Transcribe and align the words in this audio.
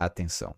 Atenção, 0.00 0.54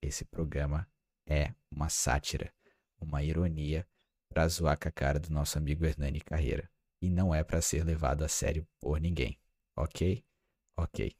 esse 0.00 0.24
programa 0.24 0.86
é 1.26 1.52
uma 1.68 1.88
sátira, 1.88 2.52
uma 3.00 3.24
ironia 3.24 3.84
pra 4.28 4.46
zoar 4.46 4.78
com 4.78 4.88
a 4.88 4.92
cara 4.92 5.18
do 5.18 5.32
nosso 5.32 5.58
amigo 5.58 5.84
Hernani 5.84 6.20
Carreira. 6.20 6.70
E 7.02 7.10
não 7.10 7.34
é 7.34 7.42
pra 7.42 7.60
ser 7.60 7.84
levado 7.84 8.22
a 8.22 8.28
sério 8.28 8.64
por 8.80 9.00
ninguém. 9.00 9.36
Ok? 9.76 10.24
Ok. 10.76 11.12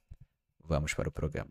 Vamos 0.63 0.95
para 0.95 1.09
o 1.09 1.13
programa. 1.13 1.51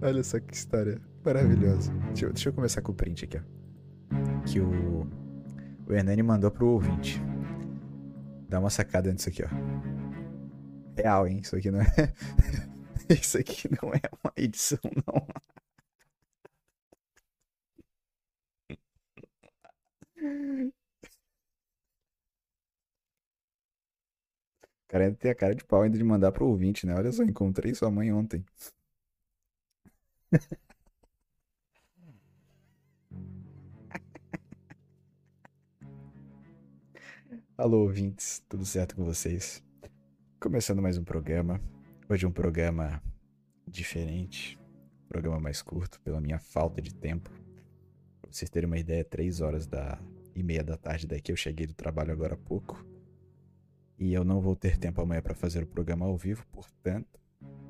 Olha 0.00 0.24
só 0.24 0.40
que 0.40 0.54
história 0.54 0.98
maravilhosa. 1.22 1.92
Deixa 2.06 2.24
eu, 2.24 2.32
deixa 2.32 2.48
eu 2.48 2.54
começar 2.54 2.80
com 2.80 2.92
o 2.92 2.94
print 2.94 3.26
aqui, 3.26 3.36
ó. 3.36 4.42
Que 4.50 4.60
o, 4.60 5.06
o 5.86 5.92
Hernani 5.92 6.22
mandou 6.22 6.50
pro 6.50 6.68
ouvinte. 6.68 7.20
Dá 8.52 8.60
uma 8.60 8.68
sacada 8.68 9.10
nisso 9.10 9.30
aqui, 9.30 9.42
ó. 9.42 9.48
Real, 10.94 11.26
hein? 11.26 11.40
Isso 11.42 11.56
aqui 11.56 11.70
não 11.70 11.80
é. 11.80 11.86
Isso 13.08 13.38
aqui 13.38 13.66
não 13.70 13.94
é 13.94 14.00
uma 14.22 14.32
edição, 14.36 14.78
não. 15.06 15.26
O 24.66 24.88
cara 24.88 25.04
ainda 25.06 25.16
tem 25.16 25.30
a 25.30 25.34
cara 25.34 25.54
de 25.56 25.64
pau 25.64 25.82
ainda 25.82 25.98
de 25.98 26.04
mandar 26.04 26.30
pro 26.30 26.46
ouvinte, 26.46 26.86
né? 26.86 26.94
Olha 26.94 27.10
só, 27.10 27.24
encontrei 27.24 27.74
sua 27.74 27.90
mãe 27.90 28.12
ontem. 28.12 28.44
Alô, 37.56 37.82
ouvintes, 37.82 38.44
tudo 38.48 38.64
certo 38.64 38.96
com 38.96 39.04
vocês? 39.04 39.62
Começando 40.38 40.82
mais 40.82 40.98
um 40.98 41.04
programa. 41.04 41.60
Hoje 42.08 42.26
um 42.26 42.32
programa 42.32 43.02
diferente, 43.66 44.58
um 45.04 45.08
programa 45.08 45.40
mais 45.40 45.62
curto, 45.62 46.00
pela 46.00 46.20
minha 46.20 46.38
falta 46.38 46.82
de 46.82 46.94
tempo. 46.94 47.30
Pra 48.20 48.30
vocês 48.30 48.50
terem 48.50 48.66
uma 48.66 48.78
ideia, 48.78 49.04
três 49.04 49.40
horas 49.40 49.66
da 49.66 49.98
e 50.34 50.42
meia 50.42 50.62
da 50.62 50.76
tarde 50.76 51.06
daqui 51.06 51.32
eu 51.32 51.36
cheguei 51.36 51.66
do 51.66 51.74
trabalho 51.74 52.12
agora 52.12 52.34
há 52.34 52.36
pouco. 52.36 52.84
E 53.98 54.12
eu 54.12 54.24
não 54.24 54.40
vou 54.40 54.56
ter 54.56 54.76
tempo 54.76 55.00
amanhã 55.00 55.22
para 55.22 55.34
fazer 55.34 55.62
o 55.62 55.66
programa 55.66 56.04
ao 56.04 56.16
vivo, 56.16 56.44
portanto, 56.52 57.20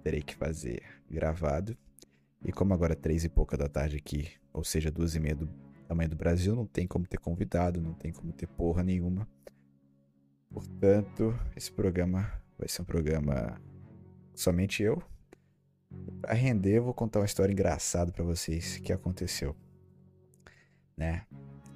terei 0.02 0.22
que 0.22 0.34
fazer 0.34 0.82
gravado. 1.08 1.76
E 2.44 2.50
como 2.50 2.74
agora 2.74 2.94
é 2.94 2.97
três 2.97 3.24
e 3.24 3.28
pouca 3.28 3.56
da 3.56 3.69
tarde 3.69 3.97
aqui, 3.97 4.28
ou 4.52 4.64
seja, 4.64 4.91
duas 4.91 5.14
e 5.14 5.20
meia 5.20 5.36
do 5.36 5.48
tamanho 5.86 6.10
do 6.10 6.16
Brasil, 6.16 6.56
não 6.56 6.66
tem 6.66 6.86
como 6.86 7.06
ter 7.06 7.19
convidado, 7.19 7.80
não 7.80 7.94
tem 7.94 8.12
como 8.12 8.32
ter 8.32 8.48
porra 8.48 8.82
nenhuma. 8.82 9.28
Portanto, 10.53 11.34
esse 11.56 11.72
programa 11.72 12.31
vai 12.58 12.69
ser 12.69 12.83
um 12.83 12.84
programa 12.84 13.58
somente 14.34 14.83
eu. 14.83 15.03
Pra 16.20 16.34
render, 16.34 16.77
eu 16.77 16.84
vou 16.84 16.94
contar 16.94 17.20
uma 17.20 17.27
história 17.27 17.53
engraçada 17.53 18.12
para 18.12 18.25
vocês 18.25 18.78
que 18.78 18.92
aconteceu. 18.92 19.56
Né? 20.97 21.27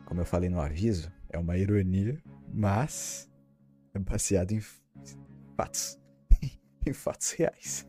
Como 0.05 0.21
eu 0.21 0.25
falei 0.25 0.51
no 0.51 0.61
aviso, 0.61 1.11
é 1.31 1.39
uma 1.39 1.57
ironia, 1.57 2.21
mas 2.53 3.29
é 3.95 3.99
baseado 3.99 4.53
em 4.53 4.61
fatos. 5.57 5.99
em 6.87 6.93
fatos 6.93 7.33
reais. 7.33 7.87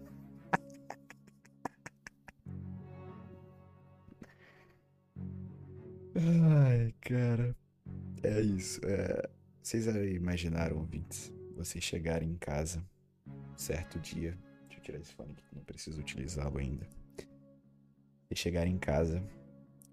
Ai, 6.16 6.94
cara. 7.02 7.56
É 8.24 8.42
isso. 8.42 8.82
É... 8.84 9.37
Vocês 9.68 9.86
imaginaram, 9.86 10.78
ouvintes, 10.78 11.30
vocês 11.54 11.84
chegarem 11.84 12.30
em 12.30 12.38
casa 12.38 12.82
certo 13.58 14.00
dia. 14.00 14.32
Deixa 14.62 14.80
eu 14.80 14.82
tirar 14.82 15.00
esse 15.00 15.14
fone 15.14 15.34
aqui, 15.34 15.44
não 15.54 15.62
preciso 15.62 16.00
utilizá-lo 16.00 16.58
ainda. 16.58 16.88
Vocês 18.23 18.40
chegarem 18.40 18.76
em 18.76 18.78
casa 18.78 19.22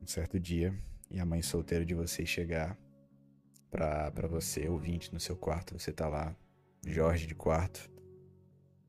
um 0.01 0.07
certo 0.07 0.39
dia 0.39 0.73
e 1.11 1.19
a 1.19 1.27
mãe 1.27 1.43
solteira 1.43 1.85
de 1.85 1.93
vocês 1.93 2.29
chegar 2.29 2.79
pra, 3.69 4.13
pra 4.13 4.29
você, 4.29 4.69
ouvinte, 4.69 5.13
no 5.13 5.19
seu 5.19 5.37
quarto. 5.37 5.77
Você 5.77 5.91
tá 5.91 6.09
lá, 6.09 6.37
Jorge 6.87 7.27
de 7.27 7.35
quarto, 7.35 7.91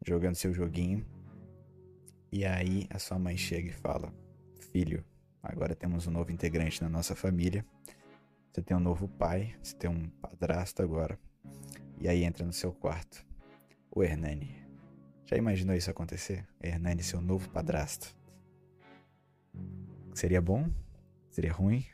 jogando 0.06 0.36
seu 0.36 0.54
joguinho. 0.54 1.04
E 2.32 2.46
aí 2.46 2.86
a 2.92 3.00
sua 3.00 3.18
mãe 3.18 3.36
chega 3.36 3.70
e 3.70 3.74
fala: 3.74 4.14
Filho, 4.72 5.04
agora 5.42 5.74
temos 5.74 6.06
um 6.06 6.12
novo 6.12 6.32
integrante 6.32 6.80
na 6.80 6.90
nossa 6.90 7.16
família. 7.16 7.66
Você 8.56 8.62
tem 8.62 8.78
um 8.78 8.80
novo 8.80 9.10
pai, 9.10 9.54
você 9.62 9.76
tem 9.76 9.90
um 9.90 10.08
padrasto 10.22 10.82
agora. 10.82 11.20
E 12.00 12.08
aí 12.08 12.24
entra 12.24 12.46
no 12.46 12.54
seu 12.54 12.72
quarto 12.72 13.26
o 13.92 14.02
Hernani. 14.02 14.56
Já 15.26 15.36
imaginou 15.36 15.76
isso 15.76 15.92
acontecer? 15.92 16.48
Hernani, 16.64 17.04
seu 17.04 17.20
novo 17.20 17.50
padrasto. 17.50 18.16
Seria 20.14 20.42
bom? 20.42 20.70
Seria 21.30 21.52
ruim? 21.52 21.86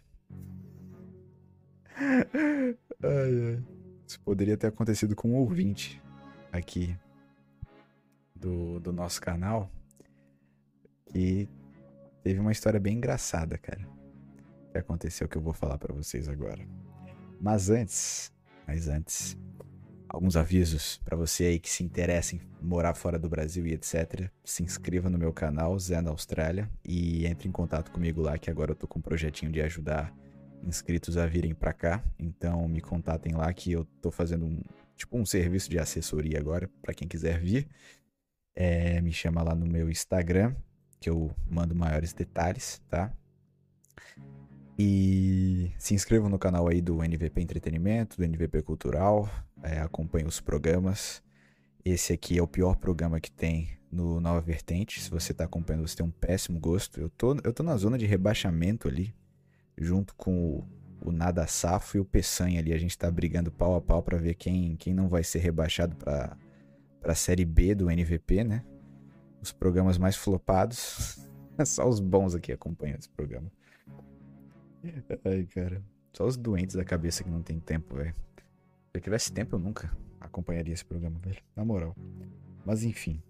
ai, 1.98 2.76
ai. 3.02 3.64
Isso 4.06 4.20
poderia 4.20 4.56
ter 4.56 4.68
acontecido 4.68 5.16
com 5.16 5.32
um 5.32 5.38
ouvinte 5.38 6.00
aqui 6.52 6.96
do, 8.36 8.80
do 8.80 8.94
nosso 8.94 9.20
canal 9.20 9.68
que 11.08 11.50
teve 12.22 12.40
uma 12.40 12.52
história 12.52 12.80
bem 12.80 12.98
engraçada, 12.98 13.58
cara. 13.58 14.01
Que 14.72 14.78
aconteceu 14.78 15.28
que 15.28 15.38
eu 15.38 15.42
vou 15.42 15.54
falar 15.54 15.78
para 15.78 15.94
vocês 15.94 16.30
agora. 16.30 16.66
Mas 17.40 17.70
antes, 17.70 18.32
mas 18.68 18.88
antes, 18.88 19.38
alguns 20.08 20.36
avisos 20.36 21.00
para 21.04 21.18
você 21.18 21.46
aí 21.46 21.60
que 21.60 21.70
se 21.70 21.84
interessa 21.84 22.36
em 22.36 22.42
morar 22.62 22.94
fora 22.94 23.18
do 23.18 23.30
Brasil 23.30 23.66
e 23.66 23.74
etc. 23.74 24.30
Se 24.44 24.64
inscreva 24.64 25.10
no 25.10 25.18
meu 25.18 25.34
canal, 25.34 25.78
Zé 25.80 26.02
na 26.02 26.12
Austrália, 26.12 26.70
e 26.86 27.26
entre 27.26 27.48
em 27.48 27.52
contato 27.52 27.92
comigo 27.92 28.22
lá, 28.22 28.38
que 28.38 28.50
agora 28.50 28.72
eu 28.72 28.76
tô 28.76 28.88
com 28.88 29.00
um 29.00 29.02
projetinho 29.02 29.52
de 29.52 29.62
ajudar 29.62 30.14
inscritos 30.64 31.18
a 31.18 31.26
virem 31.26 31.54
para 31.54 31.74
cá. 31.74 32.04
Então 32.20 32.68
me 32.68 32.82
contatem 32.82 33.34
lá 33.34 33.52
que 33.54 33.72
eu 33.72 33.86
tô 34.02 34.12
fazendo 34.12 34.46
um 34.46 34.62
tipo 34.96 35.18
um 35.18 35.26
serviço 35.26 35.70
de 35.70 35.80
assessoria 35.80 36.38
agora 36.38 36.70
para 36.82 36.94
quem 36.94 37.08
quiser 37.08 37.40
vir. 37.40 37.68
É, 38.56 39.02
me 39.02 39.12
chama 39.12 39.42
lá 39.42 39.56
no 39.56 39.66
meu 39.66 39.90
Instagram 39.90 40.56
que 41.00 41.10
eu 41.10 41.34
mando 41.50 41.74
maiores 41.74 42.14
detalhes, 42.14 42.80
tá? 42.88 43.12
E 44.84 45.72
se 45.78 45.94
inscrevam 45.94 46.28
no 46.28 46.40
canal 46.40 46.68
aí 46.68 46.82
do 46.82 47.04
NVP 47.04 47.40
Entretenimento, 47.40 48.18
do 48.18 48.26
NVP 48.26 48.64
Cultural, 48.64 49.30
é, 49.62 49.80
acompanhe 49.80 50.26
os 50.26 50.42
programas. 50.42 51.22
Esse 51.86 52.14
aqui 52.14 52.40
é 52.40 52.42
o 52.42 52.48
pior 52.48 52.76
programa 52.78 53.20
que 53.20 53.30
tem 53.30 53.78
no 53.92 54.20
Nova 54.20 54.42
Vertente. 54.42 55.00
Se 55.00 55.12
você 55.12 55.36
tá 55.36 55.44
acompanhando, 55.44 55.88
você 55.88 55.98
tem 55.98 56.04
um 56.04 56.10
péssimo 56.10 56.60
gosto. 56.60 57.00
Eu 57.00 57.12
tô, 57.12 57.38
eu 57.44 57.54
tô 57.54 57.62
na 57.62 57.78
zona 57.78 57.96
de 57.96 58.08
rebaixamento 58.08 58.88
ali 58.88 59.14
junto 59.78 60.16
com 60.16 60.34
o, 60.34 60.68
o 61.10 61.12
Nada 61.12 61.46
Safo 61.46 61.98
e 61.98 62.00
o 62.00 62.06
Peçanha 62.06 62.60
ali. 62.60 62.74
A 62.74 62.78
gente 62.80 62.98
tá 62.98 63.12
brigando 63.12 63.52
pau 63.52 63.76
a 63.76 63.82
pau 63.82 64.02
para 64.02 64.18
ver 64.18 64.34
quem, 64.34 64.76
quem 64.78 64.96
não 64.96 65.08
vai 65.08 65.24
ser 65.24 65.42
rebaixado 65.42 65.96
pra, 65.96 66.36
pra 67.00 67.14
Série 67.14 67.46
B 67.46 67.76
do 67.76 67.88
NVP, 67.88 68.44
né? 68.44 68.66
Os 69.44 69.52
programas 69.52 70.00
mais 70.00 70.16
flopados. 70.16 71.20
Só 71.68 71.88
os 71.88 72.00
bons 72.00 72.34
aqui 72.34 72.52
acompanham 72.52 72.98
esse 72.98 73.10
programa. 73.10 73.52
Ai, 75.26 75.46
cara. 75.46 75.84
Só 76.14 76.26
os 76.26 76.36
doentes 76.36 76.76
da 76.76 76.84
cabeça 76.84 77.24
que 77.24 77.30
não 77.30 77.42
tem 77.42 77.60
tempo, 77.60 77.96
velho. 77.96 78.14
Se 78.14 78.98
eu 78.98 79.02
tivesse 79.02 79.32
tempo, 79.32 79.56
eu 79.56 79.60
nunca 79.60 79.96
acompanharia 80.20 80.74
esse 80.74 80.86
programa, 80.86 81.20
velho. 81.20 81.42
Na 81.56 81.64
moral. 81.64 81.96
Mas 82.66 82.84
enfim. 82.84 83.22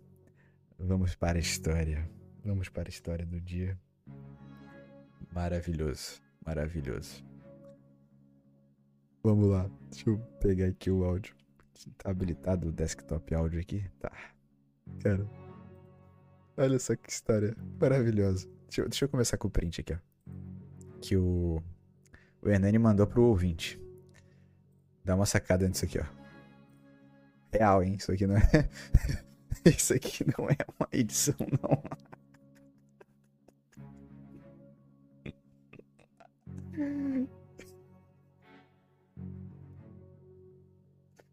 Vamos 0.79 1.15
para 1.15 1.37
a 1.37 1.41
história. 1.41 2.09
Vamos 2.43 2.69
para 2.69 2.87
a 2.87 2.89
história 2.89 3.25
do 3.25 3.39
dia. 3.39 3.79
Maravilhoso. 5.31 6.21
Maravilhoso. 6.45 7.23
Vamos 9.23 9.49
lá. 9.49 9.69
Deixa 9.91 10.09
eu 10.09 10.17
pegar 10.39 10.65
aqui 10.65 10.89
o 10.89 11.03
áudio. 11.03 11.35
Tá 11.97 12.09
habilitado 12.09 12.69
o 12.69 12.71
desktop 12.71 13.33
áudio 13.35 13.59
aqui? 13.59 13.85
Tá. 13.99 14.11
Cara. 15.03 15.27
Olha 16.57 16.79
só 16.79 16.95
que 16.95 17.09
história 17.09 17.55
maravilhosa. 17.79 18.47
Deixa 18.67 18.81
eu, 18.81 18.89
deixa 18.89 19.05
eu 19.05 19.09
começar 19.09 19.37
com 19.37 19.47
o 19.47 19.51
print 19.51 19.81
aqui, 19.81 19.93
ó. 19.93 20.10
Que 21.01 21.17
o, 21.17 21.61
o 22.41 22.49
Hernani 22.49 22.77
mandou 22.77 23.07
pro 23.07 23.23
ouvinte. 23.23 23.81
Dá 25.03 25.15
uma 25.15 25.25
sacada 25.25 25.67
nisso 25.67 25.83
aqui, 25.83 25.99
ó. 25.99 26.05
Real, 27.51 27.83
hein? 27.83 27.95
Isso 27.95 28.11
aqui 28.11 28.27
não 28.27 28.37
é. 28.37 28.69
Isso 29.65 29.93
aqui 29.93 30.23
não 30.25 30.47
é 30.49 30.57
uma 30.79 30.87
edição, 30.91 31.35
não. 31.61 31.83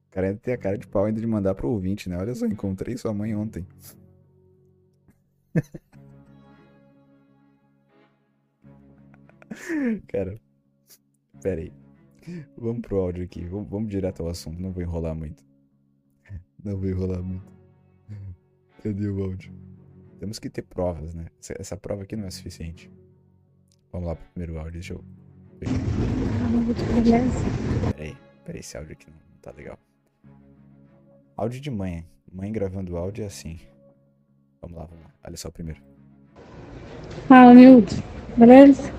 O 0.07 0.11
cara 0.11 0.29
ainda 0.29 0.41
tem 0.41 0.55
a 0.55 0.59
cara 0.59 0.77
de 0.79 0.87
pau 0.89 1.05
ainda 1.05 1.21
de 1.21 1.27
mandar 1.27 1.55
pro 1.55 1.69
ouvinte, 1.71 2.09
né? 2.09 2.17
Olha 2.19 2.35
só, 2.35 2.47
encontrei 2.47 2.97
sua 2.97 3.15
mãe 3.15 3.35
ontem. 3.37 3.67
Cara, 10.09 10.41
pera 11.43 11.61
aí. 11.61 11.73
Vamos 12.57 12.83
pro 12.83 12.99
áudio 12.99 13.25
aqui. 13.25 13.45
Vamos, 13.45 13.69
vamos 13.69 13.91
direto 13.91 14.23
ao 14.23 14.29
assunto, 14.29 14.61
não 14.61 14.73
vou 14.73 14.83
enrolar 14.83 15.15
muito. 15.15 15.49
Não 16.63 16.77
vai 16.77 16.93
rolar 16.93 17.23
muito. 17.23 17.53
Cadê 18.83 19.09
o 19.09 19.23
áudio? 19.23 19.53
Temos 20.19 20.39
que 20.39 20.51
ter 20.51 20.63
provas, 20.63 21.15
né? 21.15 21.27
Essa, 21.41 21.55
essa 21.59 21.77
prova 21.77 22.03
aqui 22.03 22.17
não 22.17 22.27
é 22.27 22.31
suficiente. 22.31 22.91
Vamos 23.93 24.09
lá 24.09 24.17
pro 24.17 24.25
primeiro 24.33 24.59
áudio, 24.59 24.73
deixa 24.73 24.95
eu. 24.95 25.05
Peraí, 27.95 28.17
peraí, 28.45 28.61
esse 28.61 28.77
áudio 28.77 28.93
aqui 28.93 29.07
não 29.09 29.39
tá 29.41 29.53
legal. 29.53 29.79
Áudio 31.37 31.61
de 31.61 31.71
mãe. 31.71 32.05
Mãe 32.31 32.53
gravando 32.53 32.97
áudio 32.97 33.23
é 33.23 33.27
assim. 33.27 33.61
Vamos 34.61 34.77
lá, 34.77 34.85
vamos 34.85 35.05
lá. 35.05 35.15
Olha 35.25 35.37
só 35.37 35.49
o 35.49 35.53
primeiro. 35.53 35.81
Fala, 37.29 37.55
Milton. 37.55 37.97
Beleza? 38.37 38.98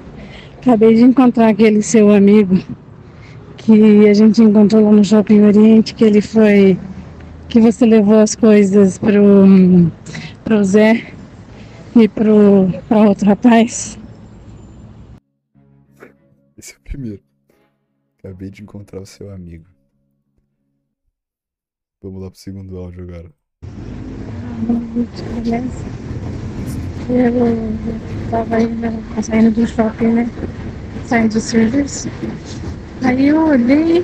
Acabei 0.61 0.93
de 0.93 1.03
encontrar 1.03 1.47
aquele 1.47 1.81
seu 1.81 2.11
amigo 2.11 2.55
que 3.55 4.09
a 4.09 4.13
gente 4.13 4.41
encontrou 4.41 4.83
lá 4.83 4.91
no 4.91 5.03
Shopping 5.05 5.41
Oriente, 5.41 5.95
que 5.95 6.03
ele 6.03 6.21
foi. 6.21 6.77
que 7.47 7.61
você 7.61 7.85
levou 7.85 8.19
as 8.19 8.35
coisas 8.35 8.97
pro, 8.97 9.45
pro 10.43 10.63
Zé 10.63 11.13
e 11.95 12.09
pro, 12.09 12.67
pra 12.89 13.07
outro 13.07 13.25
rapaz. 13.25 13.97
Esse 16.57 16.73
é 16.73 16.77
o 16.77 16.81
primeiro. 16.81 17.23
Acabei 18.17 18.49
de 18.49 18.61
encontrar 18.61 18.99
o 18.99 19.05
seu 19.05 19.31
amigo. 19.31 19.65
Vamos 22.03 22.21
lá 22.21 22.29
pro 22.29 22.39
segundo 22.39 22.77
áudio 22.77 23.03
agora. 23.03 23.31
Beleza? 25.41 26.08
Eu 27.09 27.73
tava 28.29 28.61
indo, 28.61 29.23
saindo 29.23 29.49
do 29.49 29.65
shopping, 29.65 30.07
né? 30.09 30.29
Saindo 31.05 31.33
do 31.33 31.41
serviço. 31.41 32.07
Aí 33.03 33.29
eu 33.29 33.47
olhei, 33.47 34.03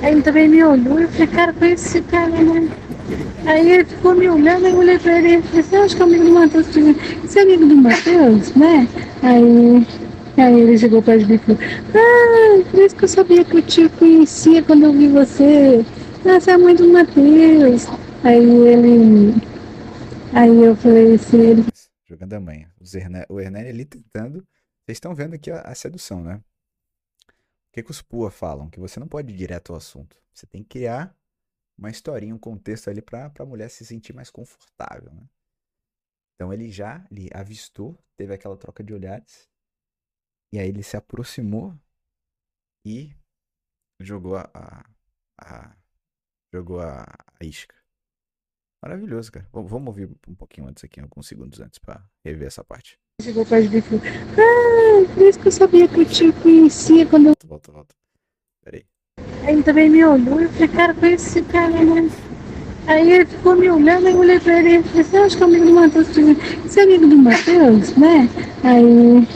aí 0.00 0.12
ele 0.12 0.22
também 0.22 0.48
me 0.48 0.62
olhou, 0.62 1.00
eu 1.00 1.08
falei, 1.08 1.26
cara, 1.26 1.52
conhece 1.52 1.98
esse 1.98 2.02
cara, 2.02 2.30
né? 2.30 2.68
Aí 3.44 3.72
ele 3.72 3.84
ficou 3.84 4.14
me 4.14 4.28
olhando, 4.28 4.68
eu 4.68 4.76
olhei 4.76 4.98
pra 5.00 5.18
ele 5.18 5.36
e 5.36 5.42
falei, 5.42 5.62
você 5.64 5.76
acha 5.76 5.96
que 5.96 6.02
é 6.02 6.04
amigo 6.04 6.24
do 6.24 6.32
Matheus? 6.32 6.66
Você 7.24 7.38
é 7.40 7.42
amigo 7.42 7.66
do 7.66 7.76
Matheus, 7.76 8.54
né? 8.54 8.88
Aí, 9.22 9.86
aí 10.36 10.60
ele 10.60 10.78
chegou 10.78 11.02
de 11.02 11.26
mim 11.26 11.34
e 11.34 11.38
falou, 11.38 11.58
ah, 11.94 12.62
por 12.70 12.80
isso 12.80 12.94
que 12.94 13.04
eu 13.04 13.08
sabia 13.08 13.44
que 13.44 13.56
eu 13.56 13.62
te 13.62 13.88
conhecia 13.98 14.62
quando 14.62 14.84
eu 14.84 14.92
vi 14.92 15.08
você. 15.08 15.84
Ah, 16.24 16.38
você 16.38 16.52
é 16.52 16.56
mãe 16.56 16.76
do 16.76 16.86
Matheus. 16.88 17.88
Aí 18.22 18.44
ele. 18.44 19.34
Aí 20.32 20.62
eu 20.62 20.76
falei 20.76 21.14
assim, 21.14 21.40
ele 21.40 21.64
Jogando 22.14 22.34
a 22.34 22.40
Herne- 22.98 23.26
O 23.28 23.40
Hernani 23.40 23.68
ali 23.68 23.84
tentando. 23.84 24.38
Vocês 24.86 24.96
estão 24.96 25.14
vendo 25.14 25.34
aqui 25.34 25.50
a, 25.50 25.60
a 25.62 25.74
sedução, 25.74 26.22
né? 26.22 26.36
O 26.36 26.42
que, 27.72 27.82
que 27.82 27.90
os 27.90 28.00
Pua 28.00 28.30
falam? 28.30 28.70
Que 28.70 28.78
você 28.78 29.00
não 29.00 29.08
pode 29.08 29.32
ir 29.32 29.36
direto 29.36 29.72
ao 29.72 29.76
assunto. 29.78 30.22
Você 30.32 30.46
tem 30.46 30.62
que 30.62 30.68
criar 30.70 31.16
uma 31.76 31.90
historinha, 31.90 32.34
um 32.34 32.38
contexto 32.38 32.88
ali 32.88 33.02
pra, 33.02 33.28
pra 33.30 33.44
mulher 33.44 33.68
se 33.68 33.84
sentir 33.84 34.12
mais 34.14 34.30
confortável, 34.30 35.12
né? 35.12 35.28
Então 36.34 36.52
ele 36.52 36.70
já 36.70 37.06
ele 37.10 37.28
avistou, 37.34 37.98
teve 38.16 38.32
aquela 38.34 38.56
troca 38.56 38.82
de 38.84 38.92
olhares. 38.92 39.48
E 40.52 40.58
aí 40.58 40.68
ele 40.68 40.82
se 40.82 40.96
aproximou 40.96 41.76
e 42.86 43.12
jogou 44.00 44.36
a, 44.36 44.50
a, 44.54 44.84
a- 45.38 45.76
jogou 46.52 46.80
a, 46.80 47.02
a 47.04 47.44
isca. 47.44 47.74
Maravilhoso, 48.84 49.32
cara. 49.32 49.46
Vamos, 49.50 49.70
vamos 49.70 49.86
ouvir 49.86 50.10
um 50.28 50.34
pouquinho 50.34 50.68
antes 50.68 50.84
aqui, 50.84 51.00
alguns 51.00 51.26
segundos 51.26 51.58
antes 51.58 51.78
pra 51.78 52.02
rever 52.22 52.48
essa 52.48 52.62
parte. 52.62 52.98
chegou 53.22 53.46
perto 53.46 53.70
de 53.70 53.78
e 53.78 53.80
falou, 53.80 54.02
ah, 54.04 55.14
por 55.14 55.22
isso 55.22 55.40
que 55.40 55.48
eu 55.48 55.52
sabia 55.52 55.88
que 55.88 56.00
eu 56.00 56.04
te 56.04 56.30
conhecia 56.32 57.06
quando 57.06 57.28
eu. 57.28 57.34
Volta, 57.46 57.72
volta. 57.72 57.94
Peraí. 58.62 58.84
Aí 59.42 59.54
ele 59.54 59.62
também 59.62 59.88
me 59.88 60.04
olhou, 60.04 60.38
eu 60.38 60.50
falei, 60.50 60.68
cara, 60.68 60.92
conhece 60.92 61.38
esse 61.38 61.50
cara, 61.50 61.82
né? 61.82 62.10
Aí 62.86 63.10
ele 63.10 63.24
ficou 63.24 63.56
me 63.56 63.70
olhando, 63.70 64.06
eu 64.06 64.18
olhei 64.18 64.38
pra 64.38 64.58
ele 64.58 64.76
e 64.76 64.82
falei, 64.82 65.02
você 65.02 65.16
acha 65.16 65.36
que 65.38 65.42
é 65.42 65.46
amigo 65.46 65.64
do 65.64 65.72
Matheus? 65.72 66.08
Você 66.08 66.80
é 66.80 66.82
amigo 66.82 67.06
do 67.06 67.16
Matheus, 67.16 67.96
né? 67.96 68.28
Aí, 68.62 69.28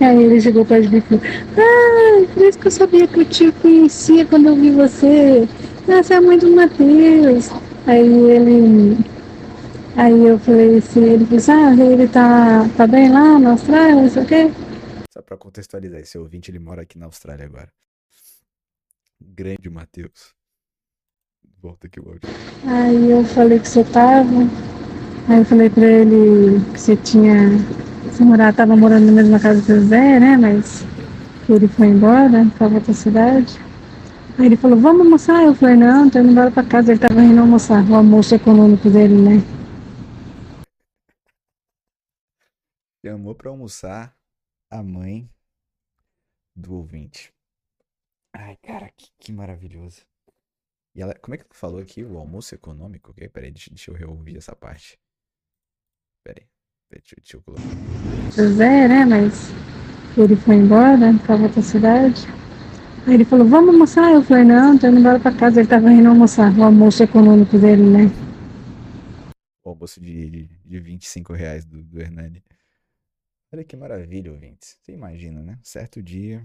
aí 0.00 0.24
ele 0.24 0.40
chegou 0.40 0.64
de 0.64 0.88
mim 0.88 0.96
e 0.96 1.00
falou, 1.00 1.22
ah, 1.56 2.34
por 2.34 2.42
isso 2.44 2.58
que 2.58 2.66
eu 2.66 2.72
sabia 2.72 3.06
que 3.06 3.20
eu 3.20 3.24
te 3.24 3.52
conhecia 3.52 4.26
quando 4.26 4.48
eu 4.48 4.56
vi 4.56 4.72
você. 4.72 5.48
Ah, 5.88 6.02
você 6.02 6.14
é 6.14 6.20
mãe 6.20 6.38
do 6.38 6.50
Matheus. 6.50 7.52
Aí 7.86 8.06
ele. 8.06 8.96
Aí 9.96 10.26
eu 10.26 10.38
falei 10.38 10.78
assim, 10.78 11.04
ele 11.04 11.24
falou 11.24 11.38
assim, 11.38 11.52
ah, 11.52 11.84
ele 11.84 12.08
tá, 12.08 12.68
tá 12.76 12.86
bem 12.86 13.10
lá 13.10 13.38
na 13.38 13.52
Austrália, 13.52 14.02
não 14.02 14.10
sei 14.10 14.22
o 14.22 14.26
quê. 14.26 14.50
Só 15.12 15.22
pra 15.22 15.36
contextualizar, 15.36 16.00
esse 16.00 16.18
ouvinte 16.18 16.50
ele 16.50 16.58
mora 16.58 16.82
aqui 16.82 16.98
na 16.98 17.06
Austrália 17.06 17.46
agora. 17.46 17.68
Grande 19.20 19.70
Matheus. 19.70 20.34
Volta 21.62 21.86
aqui 21.86 21.98
o 22.00 22.08
áudio. 22.08 22.28
Aí 22.66 23.10
eu 23.10 23.24
falei 23.24 23.58
que 23.58 23.68
você 23.68 23.82
tava. 23.84 24.42
Aí 25.28 25.38
eu 25.38 25.44
falei 25.44 25.70
pra 25.70 25.86
ele 25.86 26.60
que 26.72 26.80
você 26.80 26.96
tinha. 26.96 27.50
Você 28.04 28.22
morava, 28.22 28.56
tava 28.56 28.76
morando 28.76 29.06
na 29.06 29.12
mesma 29.12 29.40
casa 29.40 29.62
que 29.62 29.72
o 29.72 29.80
Zé, 29.80 30.20
né? 30.20 30.36
Mas 30.36 30.84
que 31.46 31.52
ele 31.52 31.68
foi 31.68 31.86
embora 31.86 32.46
pra 32.58 32.68
outra 32.68 32.92
cidade. 32.92 33.58
Aí 34.38 34.46
ele 34.46 34.56
falou, 34.56 34.78
vamos 34.78 35.02
almoçar? 35.06 35.42
Eu 35.44 35.54
falei, 35.54 35.76
não, 35.76 36.10
tô 36.10 36.18
indo 36.18 36.30
embora 36.30 36.50
pra 36.50 36.62
casa. 36.64 36.92
Ele 36.92 37.00
tava 37.00 37.20
indo 37.22 37.40
almoçar, 37.40 37.82
o 37.90 37.94
almoço 37.94 38.34
econômico 38.34 38.90
dele, 38.90 39.14
né? 39.14 39.36
Chamou 43.04 43.34
pra 43.34 43.50
almoçar 43.50 44.14
a 44.70 44.82
mãe 44.82 45.28
do 46.54 46.74
ouvinte. 46.74 47.32
Ai, 48.34 48.56
cara, 48.62 48.90
que, 48.94 49.08
que 49.18 49.32
maravilhoso. 49.32 50.02
E 50.94 51.00
ela, 51.02 51.14
como 51.14 51.34
é 51.34 51.38
que 51.38 51.44
ela 51.44 51.54
falou 51.54 51.80
aqui? 51.80 52.02
O 52.04 52.18
almoço 52.18 52.54
econômico? 52.54 53.12
Ok, 53.12 53.28
peraí, 53.28 53.50
deixa, 53.50 53.70
deixa 53.70 53.90
eu 53.90 53.94
reouvir 53.94 54.36
essa 54.36 54.54
parte. 54.54 54.98
Peraí, 56.24 56.46
peraí, 56.88 57.02
deixa, 57.02 57.14
eu- 57.14 57.20
deixa 57.22 57.36
eu 57.36 57.42
colocar. 57.42 57.62
O 58.42 58.48
Zé, 58.54 58.88
né? 58.88 59.04
Mas 59.04 59.48
ele 60.18 60.36
foi 60.36 60.56
embora 60.56 60.98
pra 61.24 61.36
outra 61.36 61.62
cidade. 61.62 62.26
Aí 63.06 63.14
ele 63.14 63.24
falou, 63.24 63.46
vamos 63.46 63.72
almoçar? 63.72 64.12
Eu 64.12 64.22
falei, 64.22 64.42
não, 64.42 64.76
tô 64.76 64.88
indo 64.88 64.98
embora 64.98 65.20
pra 65.20 65.32
casa. 65.32 65.60
Ele 65.60 65.68
tava 65.68 65.92
indo 65.92 66.08
almoçar, 66.08 66.52
o 66.58 66.64
almoço 66.64 67.04
econômico 67.04 67.56
dele, 67.56 67.84
né? 67.84 68.06
O 69.64 69.70
almoço 69.70 70.00
de, 70.00 70.28
de, 70.28 70.46
de 70.64 70.80
25 70.80 71.32
reais 71.32 71.64
do, 71.64 71.84
do 71.84 72.00
Hernani. 72.00 72.42
Olha 73.52 73.64
que 73.64 73.76
maravilha, 73.76 74.32
ouvintes. 74.32 74.76
Você 74.82 74.90
imagina, 74.92 75.40
né? 75.40 75.56
Certo 75.62 76.02
dia, 76.02 76.44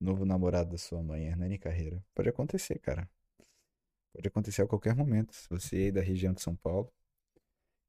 novo 0.00 0.24
namorado 0.24 0.70
da 0.70 0.78
sua 0.78 1.02
mãe, 1.02 1.26
Hernani 1.26 1.58
Carreira. 1.58 2.02
Pode 2.14 2.30
acontecer, 2.30 2.78
cara. 2.78 3.06
Pode 4.14 4.28
acontecer 4.28 4.62
a 4.62 4.66
qualquer 4.66 4.94
momento. 4.94 5.34
Se 5.34 5.46
você 5.50 5.88
é 5.88 5.92
da 5.92 6.00
região 6.00 6.32
de 6.32 6.40
São 6.40 6.56
Paulo, 6.56 6.90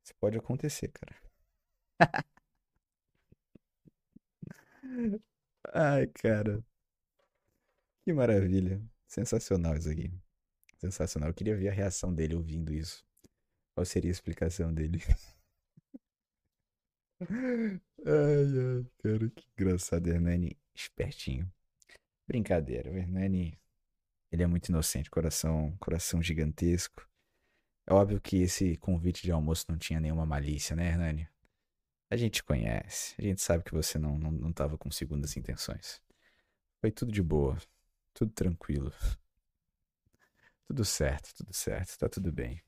isso 0.03 0.13
pode 0.19 0.37
acontecer, 0.37 0.89
cara. 0.89 1.15
Ai, 5.73 6.07
cara. 6.07 6.63
Que 8.07 8.13
maravilha. 8.13 8.81
Sensacional 9.05 9.75
isso 9.75 9.89
aqui. 9.89 10.09
Sensacional. 10.77 11.27
Eu 11.27 11.33
queria 11.33 11.57
ver 11.57 11.67
a 11.67 11.73
reação 11.73 12.15
dele 12.15 12.35
ouvindo 12.35 12.73
isso. 12.73 13.05
Qual 13.75 13.83
seria 13.83 14.09
a 14.09 14.13
explicação 14.13 14.73
dele? 14.73 14.99
Ai, 18.05 18.45
ai, 18.45 18.85
cara, 18.99 19.29
que 19.29 19.45
engraçado. 19.57 20.07
Hernani, 20.07 20.57
espertinho. 20.73 21.51
Brincadeira, 22.25 22.89
o 22.89 22.95
Hernani, 22.95 23.59
ele 24.31 24.43
é 24.43 24.47
muito 24.47 24.69
inocente, 24.69 25.09
coração, 25.09 25.75
coração 25.77 26.23
gigantesco. 26.23 27.05
É 27.85 27.93
óbvio 27.93 28.21
que 28.21 28.37
esse 28.37 28.77
convite 28.77 29.23
de 29.23 29.33
almoço 29.33 29.65
não 29.67 29.77
tinha 29.77 29.99
nenhuma 29.99 30.25
malícia, 30.25 30.77
né, 30.77 30.87
Hernani? 30.87 31.27
A 32.09 32.15
gente 32.15 32.41
conhece, 32.41 33.15
a 33.17 33.21
gente 33.21 33.41
sabe 33.41 33.65
que 33.65 33.73
você 33.73 33.99
não, 33.99 34.17
não, 34.17 34.31
não 34.31 34.77
com 34.77 34.91
segundas 34.91 35.35
intenções. 35.35 36.01
Foi 36.79 36.91
tudo 36.91 37.11
de 37.11 37.23
boa, 37.23 37.57
tudo 38.17 38.31
tranquilo. 38.33 38.91
Tudo 40.67 40.83
certo, 40.85 41.33
tudo 41.35 41.53
certo, 41.53 41.97
tá 41.97 42.09
tudo 42.09 42.31
bem. 42.31 42.61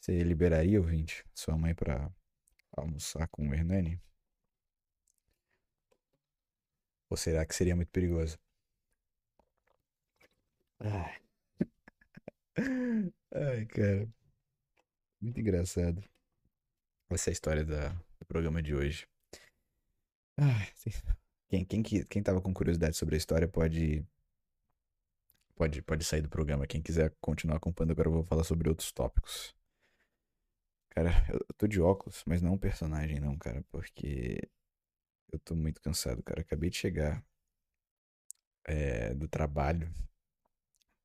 Você 0.00 0.22
liberaria, 0.22 0.80
ouvinte, 0.80 1.24
sua 1.34 1.56
mãe 1.56 1.74
pra 1.74 2.10
almoçar 2.76 3.28
com 3.28 3.48
o 3.48 3.54
Hernani? 3.54 4.00
Ou 7.10 7.16
será 7.16 7.46
que 7.46 7.54
seria 7.54 7.74
muito 7.76 7.90
perigoso? 7.90 8.38
Ai, 10.80 11.14
Ai, 13.32 13.66
cara. 13.66 14.08
Muito 15.20 15.40
engraçado. 15.40 16.04
Essa 17.08 17.30
é 17.30 17.32
a 17.32 17.32
história 17.32 17.64
da, 17.64 17.88
do 18.18 18.26
programa 18.26 18.62
de 18.62 18.74
hoje. 18.74 19.06
Ai, 20.36 20.68
quem, 21.48 21.64
quem, 21.64 21.82
que- 21.82 22.04
quem 22.06 22.22
tava 22.22 22.40
com 22.40 22.52
curiosidade 22.54 22.96
sobre 22.96 23.14
a 23.16 23.18
história 23.18 23.48
pode, 23.48 24.04
pode, 25.54 25.82
pode 25.82 26.04
sair 26.04 26.22
do 26.22 26.28
programa. 26.28 26.66
Quem 26.66 26.82
quiser 26.82 27.14
continuar 27.20 27.56
acompanhando, 27.56 27.92
agora 27.92 28.08
eu 28.08 28.12
vou 28.12 28.24
falar 28.24 28.44
sobre 28.44 28.68
outros 28.68 28.92
tópicos. 28.92 29.54
Cara, 30.90 31.10
eu 31.32 31.40
tô 31.58 31.66
de 31.66 31.80
óculos, 31.80 32.22
mas 32.26 32.40
não 32.40 32.54
um 32.54 32.58
personagem 32.58 33.20
não, 33.20 33.36
cara, 33.36 33.64
porque 33.70 34.48
eu 35.32 35.38
tô 35.40 35.54
muito 35.56 35.80
cansado, 35.80 36.22
cara. 36.22 36.40
Acabei 36.42 36.70
de 36.70 36.76
chegar 36.76 37.24
é, 38.64 39.14
do 39.14 39.28
trabalho. 39.28 39.92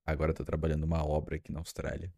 Agora 0.05 0.31
eu 0.31 0.35
tô 0.35 0.43
trabalhando 0.43 0.83
uma 0.83 1.05
obra 1.05 1.35
aqui 1.37 1.51
na 1.51 1.59
Austrália. 1.59 2.13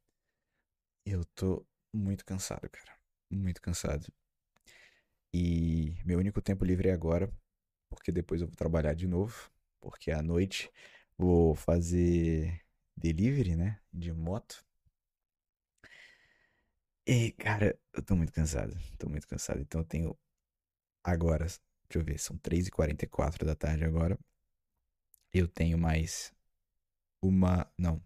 Eu 1.05 1.23
tô 1.35 1.65
muito 1.93 2.25
cansado, 2.25 2.69
cara. 2.69 2.97
Muito 3.29 3.61
cansado. 3.61 4.11
E 5.33 5.95
meu 6.05 6.19
único 6.19 6.41
tempo 6.41 6.65
livre 6.65 6.89
é 6.89 6.93
agora, 6.93 7.31
porque 7.89 8.11
depois 8.11 8.41
eu 8.41 8.47
vou 8.47 8.55
trabalhar 8.55 8.93
de 8.93 9.07
novo, 9.07 9.49
porque 9.79 10.11
à 10.11 10.21
noite 10.21 10.69
vou 11.21 11.55
fazer 11.55 12.59
delivery, 12.97 13.55
né, 13.55 13.79
de 13.93 14.11
moto. 14.11 14.65
E, 17.05 17.31
cara, 17.33 17.77
eu 17.93 18.01
tô 18.03 18.15
muito 18.15 18.31
cansado, 18.31 18.75
tô 18.97 19.09
muito 19.09 19.27
cansado. 19.27 19.59
Então 19.61 19.81
eu 19.81 19.85
tenho 19.85 20.17
agora, 21.03 21.45
deixa 21.45 21.61
eu 21.95 22.03
ver, 22.03 22.19
são 22.19 22.37
3h44 22.37 23.45
da 23.45 23.55
tarde 23.55 23.85
agora. 23.85 24.17
Eu 25.33 25.47
tenho 25.47 25.77
mais 25.77 26.33
uma, 27.21 27.71
não, 27.77 28.03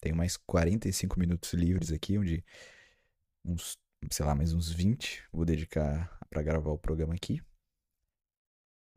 tenho 0.00 0.16
mais 0.16 0.36
45 0.36 1.18
minutos 1.20 1.52
livres 1.54 1.92
aqui, 1.92 2.18
onde 2.18 2.44
uns, 3.44 3.78
sei 4.10 4.24
lá, 4.26 4.34
mais 4.34 4.52
uns 4.52 4.70
20 4.70 5.24
vou 5.32 5.44
dedicar 5.44 6.18
para 6.28 6.42
gravar 6.42 6.70
o 6.70 6.78
programa 6.78 7.14
aqui. 7.14 7.40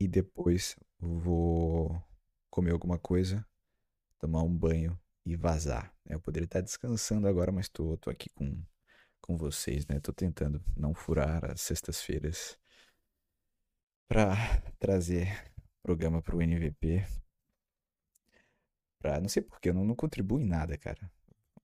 E 0.00 0.08
depois 0.08 0.74
vou 0.98 2.02
comer 2.50 2.72
alguma 2.72 2.98
coisa, 2.98 3.46
tomar 4.20 4.42
um 4.42 4.56
banho 4.56 4.98
e 5.24 5.34
vazar. 5.34 5.92
Eu 6.06 6.20
poderia 6.20 6.44
estar 6.44 6.60
descansando 6.60 7.26
agora, 7.26 7.50
mas 7.50 7.68
tô, 7.68 7.96
tô 7.96 8.10
aqui 8.10 8.28
com, 8.30 8.62
com 9.20 9.36
vocês, 9.36 9.86
né? 9.86 9.98
Tô 9.98 10.12
tentando 10.12 10.62
não 10.76 10.94
furar 10.94 11.50
as 11.50 11.60
sextas-feiras 11.62 12.58
para 14.06 14.34
trazer 14.78 15.52
programa 15.82 16.22
pro 16.22 16.40
NVP. 16.42 17.04
Pra, 18.98 19.20
não 19.20 19.28
sei 19.28 19.42
porquê, 19.42 19.72
não, 19.72 19.84
não 19.84 19.96
contribuo 19.96 20.38
em 20.38 20.46
nada, 20.46 20.76
cara. 20.76 21.10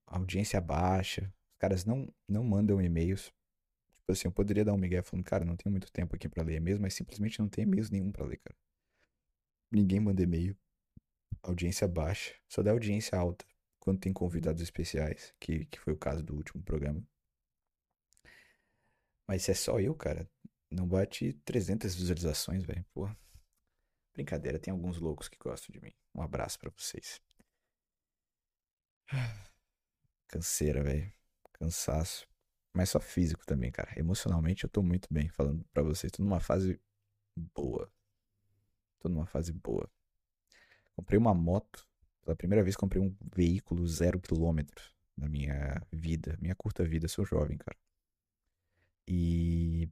A 0.07 0.17
audiência 0.19 0.61
baixa, 0.61 1.33
os 1.53 1.59
caras 1.59 1.85
não, 1.85 2.09
não 2.27 2.43
mandam 2.43 2.81
e-mails. 2.81 3.33
Tipo 3.99 4.13
assim, 4.13 4.29
eu 4.29 4.33
poderia 4.33 4.65
dar 4.65 4.73
um 4.73 4.79
migué 4.79 5.03
falando, 5.03 5.25
cara, 5.25 5.45
não 5.45 5.57
tenho 5.57 5.73
muito 5.73 5.91
tempo 5.93 6.15
aqui 6.17 6.29
para 6.29 6.43
ler 6.43 6.57
e-mails, 6.57 6.81
mas 6.81 6.95
simplesmente 6.95 7.39
não 7.41 7.49
tem 7.49 7.65
e-mails 7.65 7.91
nenhum 7.91 8.11
para 8.11 8.25
ler, 8.25 8.39
cara. 8.39 8.57
Ninguém 9.71 10.01
manda 10.01 10.23
e-mail. 10.23 10.57
Audiência 11.43 11.87
baixa. 11.87 12.35
Só 12.49 12.63
dá 12.63 12.71
audiência 12.73 13.19
alta 13.19 13.45
quando 13.79 14.01
tem 14.01 14.13
convidados 14.13 14.61
especiais, 14.63 15.33
que, 15.39 15.65
que 15.67 15.79
foi 15.79 15.93
o 15.93 15.99
caso 15.99 16.23
do 16.23 16.35
último 16.35 16.63
programa. 16.63 17.01
Mas 19.29 19.43
se 19.43 19.51
é 19.53 19.55
só 19.55 19.79
eu, 19.81 19.95
cara, 19.95 20.29
não 20.71 20.87
bate 20.87 21.33
300 21.45 21.95
visualizações, 21.95 22.65
velho. 22.65 22.85
Pô. 22.93 23.09
Brincadeira, 24.13 24.59
tem 24.59 24.73
alguns 24.73 24.99
loucos 24.99 25.29
que 25.29 25.39
gostam 25.39 25.73
de 25.73 25.81
mim. 25.81 25.93
Um 26.15 26.23
abraço 26.23 26.59
para 26.59 26.71
vocês. 26.77 27.21
Canseira, 30.29 30.83
velho. 30.83 31.13
Cansaço. 31.53 32.27
Mas 32.73 32.91
só 32.91 33.01
físico 33.01 33.47
também, 33.47 33.71
cara. 33.71 33.99
Emocionalmente 33.99 34.65
eu 34.65 34.71
tô 34.71 34.83
muito 34.83 35.09
bem, 35.13 35.29
falando 35.29 35.65
para 35.73 35.83
vocês. 35.83 36.13
Tô 36.13 36.23
numa 36.23 36.41
fase 36.41 36.81
boa. 37.55 37.91
Tô 38.99 39.09
numa 39.09 39.27
fase 39.27 39.53
boa. 39.53 39.89
Comprei 40.97 41.19
uma 41.19 41.35
moto. 41.35 41.87
Pela 42.25 42.35
primeira 42.35 42.65
vez 42.65 42.75
comprei 42.75 43.01
um 43.01 43.15
veículo 43.35 43.87
zero 43.87 44.19
quilômetro 44.19 44.83
na 45.17 45.29
minha 45.29 45.81
vida. 45.93 46.37
Minha 46.41 46.55
curta 46.55 46.83
vida. 46.85 47.07
Sou 47.07 47.25
jovem, 47.25 47.59
cara. 47.59 47.77
E 49.07 49.89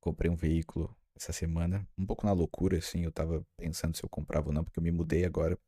comprei 0.00 0.30
um 0.30 0.36
veículo 0.36 0.94
essa 1.16 1.32
semana, 1.32 1.88
um 1.96 2.04
pouco 2.04 2.26
na 2.26 2.32
loucura, 2.32 2.78
assim. 2.78 3.02
Eu 3.04 3.12
tava 3.12 3.44
pensando 3.56 3.96
se 3.96 4.04
eu 4.04 4.08
comprava 4.08 4.48
ou 4.48 4.52
não, 4.52 4.64
porque 4.64 4.78
eu 4.78 4.82
me 4.82 4.90
mudei 4.92 5.24
agora. 5.24 5.58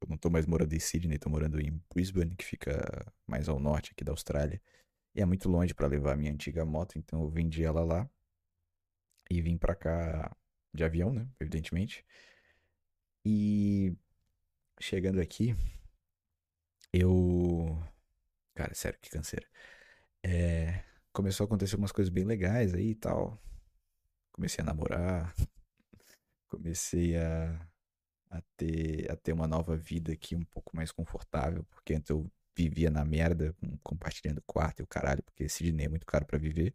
Eu 0.00 0.08
não 0.08 0.16
tô 0.16 0.30
mais 0.30 0.46
morando 0.46 0.72
em 0.72 0.80
Sydney, 0.80 1.18
tô 1.18 1.30
morando 1.30 1.60
em 1.60 1.80
Brisbane, 1.92 2.34
que 2.34 2.44
fica 2.44 3.06
mais 3.26 3.48
ao 3.48 3.60
norte 3.60 3.92
aqui 3.92 4.02
da 4.02 4.12
Austrália. 4.12 4.60
E 5.14 5.20
é 5.20 5.24
muito 5.24 5.48
longe 5.48 5.74
para 5.74 5.86
levar 5.86 6.14
a 6.14 6.16
minha 6.16 6.32
antiga 6.32 6.64
moto, 6.64 6.98
então 6.98 7.22
eu 7.22 7.28
vendi 7.28 7.62
ela 7.62 7.84
lá 7.84 8.08
e 9.30 9.40
vim 9.40 9.56
para 9.56 9.74
cá 9.74 10.34
de 10.74 10.84
avião, 10.84 11.12
né? 11.12 11.28
Evidentemente. 11.38 12.04
E 13.24 13.96
chegando 14.80 15.20
aqui, 15.20 15.54
eu. 16.92 17.78
Cara, 18.54 18.74
sério, 18.74 18.98
que 19.00 19.10
canseira. 19.10 19.46
É 20.24 20.84
começou 21.12 21.44
a 21.44 21.46
acontecer 21.46 21.76
umas 21.76 21.92
coisas 21.92 22.12
bem 22.12 22.24
legais 22.24 22.74
aí 22.74 22.90
e 22.90 22.94
tal. 22.94 23.38
Comecei 24.32 24.62
a 24.62 24.64
namorar, 24.64 25.34
comecei 26.48 27.16
a, 27.16 27.68
a, 28.30 28.42
ter, 28.56 29.10
a 29.10 29.16
ter 29.16 29.32
uma 29.32 29.46
nova 29.46 29.76
vida 29.76 30.12
aqui 30.12 30.34
um 30.34 30.44
pouco 30.44 30.74
mais 30.74 30.90
confortável, 30.90 31.64
porque 31.64 31.94
antes 31.94 32.10
eu 32.10 32.30
vivia 32.56 32.90
na 32.90 33.04
merda, 33.04 33.54
compartilhando 33.82 34.42
quarto 34.46 34.80
e 34.80 34.82
o 34.82 34.86
caralho, 34.86 35.22
porque 35.22 35.48
Sydney 35.48 35.86
é 35.86 35.88
muito 35.88 36.06
caro 36.06 36.26
para 36.26 36.38
viver. 36.38 36.74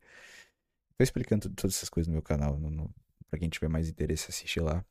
Tô 0.97 1.03
explicando 1.03 1.49
todas 1.49 1.75
essas 1.75 1.89
coisas 1.89 2.07
no 2.07 2.13
meu 2.13 2.23
canal, 2.23 2.59
no, 2.59 2.69
no, 2.69 2.95
pra 3.29 3.39
quem 3.39 3.49
tiver 3.49 3.67
mais 3.67 3.89
interesse, 3.89 4.29
assiste 4.29 4.59
lá. 4.59 4.85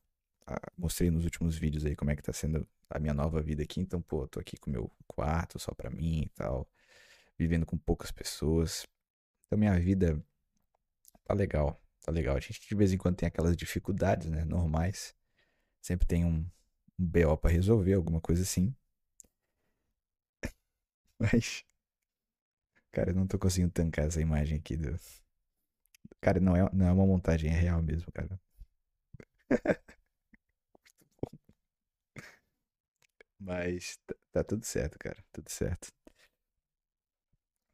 Mostrei 0.78 1.10
nos 1.10 1.24
últimos 1.24 1.56
vídeos 1.56 1.84
aí 1.84 1.96
como 1.96 2.10
é 2.10 2.16
que 2.16 2.22
tá 2.22 2.32
sendo 2.32 2.66
a 2.88 2.98
minha 2.98 3.14
nova 3.14 3.42
vida 3.42 3.62
aqui, 3.62 3.80
então, 3.80 4.00
pô, 4.00 4.28
tô 4.28 4.38
aqui 4.38 4.56
com 4.56 4.70
meu 4.70 4.90
quarto 5.06 5.58
só 5.58 5.74
pra 5.74 5.90
mim 5.90 6.22
e 6.22 6.28
tal, 6.30 6.68
vivendo 7.38 7.66
com 7.66 7.76
poucas 7.76 8.10
pessoas. 8.12 8.86
Então 9.46 9.58
minha 9.58 9.78
vida 9.78 10.22
tá 11.24 11.34
legal, 11.34 11.80
tá 12.02 12.12
legal. 12.12 12.36
A 12.36 12.40
gente 12.40 12.60
de 12.68 12.74
vez 12.74 12.92
em 12.92 12.98
quando 12.98 13.16
tem 13.16 13.26
aquelas 13.26 13.56
dificuldades, 13.56 14.28
né, 14.28 14.44
normais. 14.44 15.14
Sempre 15.82 16.06
tem 16.06 16.24
um, 16.24 16.48
um 16.98 17.06
BO 17.06 17.36
para 17.38 17.50
resolver, 17.50 17.94
alguma 17.94 18.20
coisa 18.20 18.42
assim. 18.42 18.74
Mas 21.18 21.64
cara, 22.92 23.10
eu 23.10 23.14
não 23.14 23.26
tô 23.26 23.38
conseguindo 23.38 23.72
tancar 23.72 24.06
essa 24.06 24.20
imagem 24.20 24.58
aqui 24.58 24.76
do 24.76 24.98
Cara, 26.20 26.40
não 26.40 26.56
é, 26.56 26.68
não 26.72 26.86
é 26.86 26.92
uma 26.92 27.06
montagem, 27.06 27.50
é 27.50 27.54
real 27.54 27.82
mesmo, 27.82 28.10
cara. 28.12 28.40
Mas 33.38 33.98
tá, 34.32 34.44
tudo 34.44 34.64
certo, 34.64 34.98
cara. 34.98 35.16
Tudo 35.32 35.48
certo. 35.50 35.88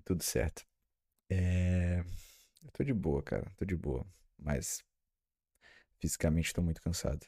Tudo 0.04 0.22
certo. 0.22 0.64
É... 1.30 2.00
Eu 2.62 2.70
tô 2.72 2.84
de 2.84 2.94
boa, 2.94 3.22
cara. 3.22 3.50
Tô 3.56 3.64
de 3.64 3.76
boa. 3.76 4.06
Mas 4.38 4.82
fisicamente 5.98 6.52
tô 6.52 6.62
muito 6.62 6.82
cansado. 6.82 7.26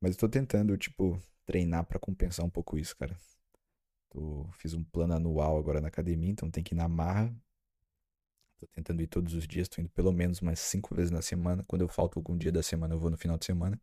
Mas 0.00 0.12
eu 0.14 0.20
tô 0.20 0.28
tentando, 0.28 0.76
tipo, 0.78 1.20
treinar 1.46 1.86
para 1.86 1.98
compensar 1.98 2.44
um 2.46 2.50
pouco 2.50 2.78
isso, 2.78 2.96
cara. 2.96 3.16
Tô... 4.10 4.48
Fiz 4.54 4.74
um 4.74 4.84
plano 4.84 5.14
anual 5.14 5.58
agora 5.58 5.80
na 5.80 5.88
academia, 5.88 6.30
então 6.30 6.50
tem 6.50 6.64
que 6.64 6.74
ir 6.74 6.78
na 6.78 6.88
marra. 6.88 7.34
Tô 8.58 8.66
tentando 8.68 9.02
ir 9.02 9.08
todos 9.08 9.34
os 9.34 9.46
dias, 9.46 9.68
tô 9.68 9.78
indo 9.82 9.90
pelo 9.90 10.10
menos 10.10 10.40
umas 10.40 10.58
cinco 10.58 10.94
vezes 10.94 11.10
na 11.10 11.20
semana. 11.20 11.62
Quando 11.66 11.82
eu 11.82 11.88
falto 11.88 12.18
algum 12.18 12.34
dia 12.36 12.50
da 12.50 12.62
semana, 12.62 12.94
eu 12.94 12.98
vou 12.98 13.10
no 13.10 13.18
final 13.18 13.36
de 13.36 13.44
semana. 13.44 13.78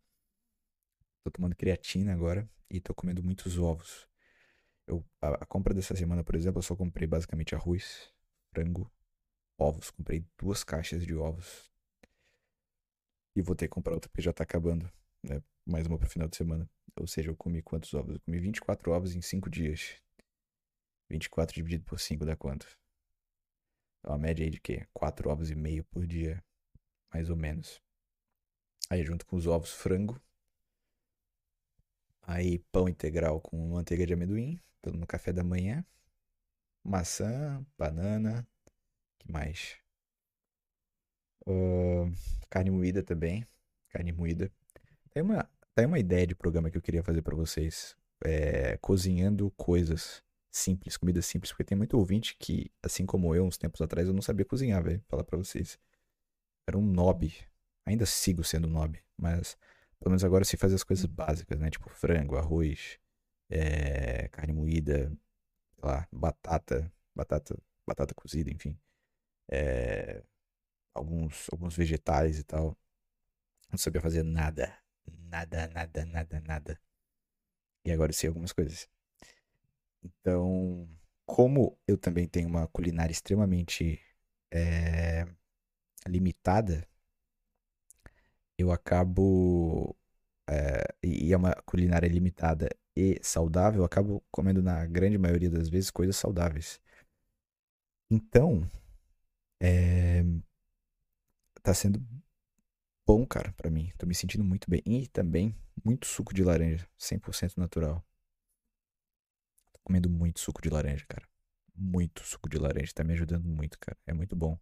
Tô 1.23 1.31
tomando 1.31 1.55
creatina 1.55 2.13
agora 2.13 2.49
e 2.69 2.79
tô 2.79 2.93
comendo 2.93 3.23
muitos 3.23 3.57
ovos. 3.57 4.07
Eu, 4.87 5.05
a, 5.21 5.43
a 5.43 5.45
compra 5.45 5.73
dessa 5.73 5.95
semana, 5.95 6.23
por 6.23 6.35
exemplo, 6.35 6.59
eu 6.59 6.63
só 6.63 6.75
comprei 6.75 7.07
basicamente 7.07 7.53
arroz, 7.53 8.11
frango 8.51 8.91
ovos. 9.59 9.91
Comprei 9.91 10.25
duas 10.37 10.63
caixas 10.63 11.05
de 11.05 11.13
ovos. 11.13 11.69
E 13.35 13.41
vou 13.41 13.55
ter 13.55 13.67
que 13.67 13.73
comprar 13.73 13.93
outra 13.93 14.09
porque 14.09 14.21
já 14.21 14.33
tá 14.33 14.43
acabando. 14.43 14.89
Né? 15.23 15.41
Mais 15.65 15.85
uma 15.85 15.97
pro 15.97 16.09
final 16.09 16.27
de 16.27 16.37
semana. 16.37 16.69
Ou 16.99 17.07
seja, 17.07 17.29
eu 17.29 17.35
comi 17.35 17.61
quantos 17.61 17.93
ovos? 17.93 18.15
Eu 18.15 18.21
comi 18.21 18.39
24 18.39 18.91
ovos 18.91 19.15
em 19.15 19.21
5 19.21 19.49
dias. 19.49 20.01
24 21.09 21.55
dividido 21.55 21.83
por 21.83 21.99
5 21.99 22.25
dá 22.25 22.35
quanto? 22.35 22.67
É 24.03 24.07
uma 24.07 24.17
média 24.17 24.43
aí 24.43 24.49
de 24.49 24.59
quê? 24.59 24.87
4 24.93 25.29
ovos 25.29 25.51
e 25.51 25.55
meio 25.55 25.83
por 25.85 26.07
dia. 26.07 26.43
Mais 27.13 27.29
ou 27.29 27.35
menos. 27.35 27.81
Aí 28.89 29.03
junto 29.03 29.25
com 29.25 29.35
os 29.35 29.45
ovos, 29.45 29.71
frango. 29.71 30.19
Aí 32.29 32.59
pão 32.71 32.87
integral 32.87 33.41
com 33.41 33.57
manteiga 33.69 34.05
de 34.05 34.13
amendoim. 34.13 34.61
No 34.85 35.07
café 35.07 35.33
da 35.33 35.43
manhã. 35.43 35.83
Maçã, 36.83 37.65
banana, 37.75 38.47
que 39.17 39.31
mais? 39.31 39.77
Uh, 41.41 42.13
carne 42.47 42.69
moída 42.69 43.01
também. 43.01 43.47
Carne 43.89 44.11
moída. 44.11 44.51
Tem 45.09 45.23
uma, 45.23 45.49
tem 45.73 45.87
uma 45.87 45.97
ideia 45.97 46.27
de 46.27 46.35
programa 46.35 46.69
que 46.69 46.77
eu 46.77 46.83
queria 46.83 47.01
fazer 47.01 47.23
para 47.23 47.35
vocês. 47.35 47.97
É, 48.23 48.77
cozinhando 48.77 49.49
coisas 49.57 50.23
simples, 50.51 50.97
comida 50.97 51.23
simples, 51.23 51.51
porque 51.51 51.63
tem 51.63 51.77
muito 51.77 51.97
ouvinte 51.97 52.35
que, 52.37 52.71
assim 52.83 53.07
como 53.07 53.33
eu, 53.33 53.43
uns 53.43 53.57
tempos 53.57 53.81
atrás, 53.81 54.07
eu 54.07 54.13
não 54.13 54.21
sabia 54.21 54.45
cozinhar, 54.45 54.83
velho. 54.83 55.03
Falar 55.07 55.23
pra 55.23 55.37
vocês. 55.37 55.79
Era 56.67 56.77
um 56.77 56.85
nob. 56.85 57.33
Ainda 57.87 58.05
sigo 58.05 58.43
sendo 58.43 58.67
nob, 58.67 58.99
mas 59.17 59.57
pelo 59.99 60.11
menos 60.11 60.23
agora 60.23 60.45
sei 60.45 60.57
fazer 60.57 60.75
as 60.75 60.83
coisas 60.83 61.05
básicas, 61.05 61.59
né? 61.59 61.69
Tipo 61.69 61.89
frango, 61.89 62.37
arroz, 62.37 62.99
é, 63.49 64.27
carne 64.29 64.53
moída, 64.53 65.09
sei 65.75 65.83
lá, 65.83 66.07
batata, 66.11 66.91
batata, 67.15 67.57
batata 67.85 68.13
cozida, 68.15 68.51
enfim 68.51 68.77
é, 69.49 70.23
alguns, 70.93 71.47
alguns 71.51 71.75
vegetais 71.75 72.39
e 72.39 72.43
tal. 72.43 72.77
Não 73.71 73.77
sabia 73.77 74.01
fazer 74.01 74.23
nada. 74.23 74.77
Nada, 75.07 75.67
nada, 75.69 76.05
nada, 76.05 76.41
nada. 76.41 76.81
E 77.85 77.91
agora 77.91 78.11
eu 78.11 78.15
sei 78.15 78.27
algumas 78.27 78.51
coisas. 78.51 78.87
Então, 80.03 80.87
como 81.25 81.77
eu 81.87 81.97
também 81.97 82.27
tenho 82.27 82.47
uma 82.47 82.67
culinária 82.67 83.11
extremamente 83.11 83.99
é, 84.51 85.25
limitada, 86.07 86.87
eu 88.59 88.71
acabo. 88.71 89.95
É, 90.49 90.83
e 91.03 91.31
é 91.33 91.37
uma 91.37 91.53
culinária 91.65 92.07
limitada 92.07 92.69
e 92.95 93.19
saudável, 93.23 93.81
eu 93.81 93.85
acabo 93.85 94.23
comendo, 94.31 94.61
na 94.63 94.85
grande 94.85 95.17
maioria 95.17 95.49
das 95.49 95.69
vezes, 95.69 95.91
coisas 95.91 96.15
saudáveis. 96.17 96.81
Então, 98.09 98.69
é, 99.61 100.23
tá 101.63 101.73
sendo 101.73 102.01
bom, 103.05 103.25
cara, 103.25 103.51
para 103.53 103.69
mim. 103.69 103.91
Tô 103.97 104.05
me 104.05 104.15
sentindo 104.15 104.43
muito 104.43 104.69
bem. 104.69 104.81
E 104.85 105.07
também, 105.07 105.55
muito 105.83 106.07
suco 106.07 106.33
de 106.33 106.43
laranja, 106.43 106.87
100% 106.97 107.57
natural. 107.57 108.03
Tô 109.73 109.79
comendo 109.83 110.09
muito 110.09 110.39
suco 110.39 110.61
de 110.61 110.69
laranja, 110.69 111.05
cara. 111.07 111.27
Muito 111.75 112.23
suco 112.23 112.47
de 112.49 112.57
laranja, 112.57 112.93
tá 112.93 113.03
me 113.03 113.13
ajudando 113.13 113.45
muito, 113.47 113.79
cara. 113.79 113.97
É 114.05 114.13
muito 114.13 114.35
bom. 114.35 114.57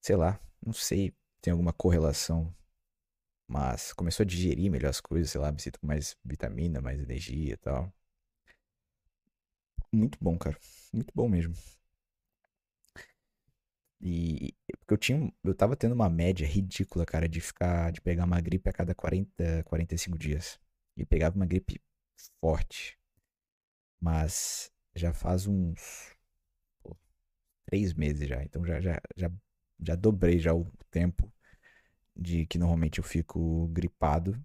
Sei 0.00 0.16
lá, 0.16 0.38
não 0.64 0.72
sei, 0.72 1.14
tem 1.42 1.52
alguma 1.52 1.72
correlação, 1.74 2.54
mas 3.48 3.92
começou 3.92 4.24
a 4.24 4.26
digerir 4.26 4.70
melhor 4.70 4.90
as 4.90 5.00
coisas, 5.00 5.30
sei 5.30 5.40
lá, 5.40 5.52
me 5.52 5.60
sinto 5.60 5.80
com 5.80 5.86
mais 5.86 6.16
vitamina, 6.24 6.80
mais 6.80 7.00
energia 7.00 7.54
e 7.54 7.56
tal. 7.58 7.92
Muito 9.92 10.18
bom, 10.20 10.36
cara. 10.38 10.58
Muito 10.92 11.12
bom 11.14 11.28
mesmo. 11.28 11.54
E 14.00 14.54
porque 14.80 14.94
eu 14.94 14.98
tinha, 14.98 15.32
eu 15.44 15.54
tava 15.54 15.76
tendo 15.76 15.92
uma 15.94 16.10
média 16.10 16.46
ridícula, 16.46 17.06
cara, 17.06 17.28
de 17.28 17.40
ficar, 17.40 17.92
de 17.92 18.00
pegar 18.00 18.24
uma 18.24 18.40
gripe 18.40 18.68
a 18.68 18.72
cada 18.72 18.94
40, 18.94 19.62
45 19.64 20.18
dias. 20.18 20.58
E 20.96 21.04
pegava 21.06 21.36
uma 21.36 21.46
gripe 21.46 21.80
forte. 22.40 22.98
Mas 24.00 24.70
já 24.94 25.12
faz 25.14 25.46
uns 25.46 26.14
pô, 26.82 26.96
três 27.66 27.94
meses 27.94 28.28
já. 28.28 28.42
Então 28.44 28.64
já, 28.66 28.80
já, 28.80 29.00
já, 29.16 29.30
já 29.84 29.94
dobrei 29.94 30.38
já 30.38 30.54
o 30.54 30.64
tempo 30.90 31.32
de 32.16 32.46
que 32.46 32.58
normalmente 32.58 32.98
eu 32.98 33.04
fico 33.04 33.66
gripado. 33.68 34.42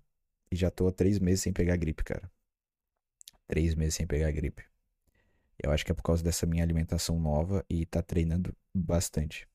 E 0.50 0.56
já 0.56 0.72
tô 0.72 0.88
há 0.88 0.92
três 0.92 1.20
meses 1.20 1.42
sem 1.42 1.52
pegar 1.52 1.76
gripe, 1.76 2.04
cara. 2.04 2.32
Três 3.48 3.76
meses 3.76 3.96
sem 3.96 4.08
pegar 4.08 4.32
gripe. 4.32 4.64
Eu 5.62 5.72
acho 5.72 5.86
que 5.86 5.92
é 5.92 5.96
por 5.96 6.04
causa 6.04 6.24
dessa 6.24 6.46
minha 6.46 6.64
alimentação 6.64 7.20
nova 7.20 7.66
e 7.70 7.86
tá 7.86 8.02
treinando 8.02 8.56
bastante. 8.74 9.48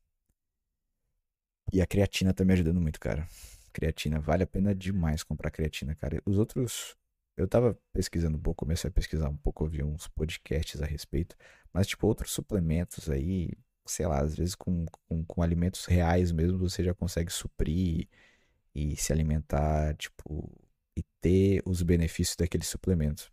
E 1.72 1.80
a 1.80 1.86
creatina 1.86 2.34
tá 2.34 2.44
me 2.44 2.52
ajudando 2.52 2.80
muito, 2.80 3.00
cara. 3.00 3.26
Creatina, 3.72 4.20
vale 4.20 4.42
a 4.42 4.46
pena 4.46 4.74
demais 4.74 5.22
comprar 5.22 5.50
creatina, 5.50 5.94
cara. 5.94 6.20
Os 6.26 6.38
outros. 6.38 6.96
Eu 7.34 7.48
tava 7.48 7.78
pesquisando 7.94 8.36
um 8.36 8.40
pouco, 8.40 8.66
comecei 8.66 8.88
a 8.88 8.92
pesquisar 8.92 9.30
um 9.30 9.36
pouco, 9.36 9.64
ouvi 9.64 9.82
uns 9.82 10.06
podcasts 10.08 10.82
a 10.82 10.86
respeito. 10.86 11.34
Mas, 11.72 11.86
tipo, 11.86 12.06
outros 12.06 12.32
suplementos 12.32 13.08
aí, 13.08 13.50
sei 13.92 14.06
lá, 14.06 14.20
às 14.20 14.34
vezes 14.34 14.54
com, 14.54 14.86
com, 15.08 15.24
com 15.24 15.42
alimentos 15.42 15.86
reais 15.86 16.32
mesmo, 16.32 16.58
você 16.58 16.82
já 16.82 16.94
consegue 16.94 17.32
suprir 17.32 18.08
e, 18.74 18.96
se 18.96 19.12
alimentar, 19.12 19.94
tipo, 19.96 20.50
e 20.96 21.02
ter 21.20 21.62
os 21.66 21.82
benefícios 21.82 22.36
daquele 22.36 22.64
suplemento. 22.64 23.32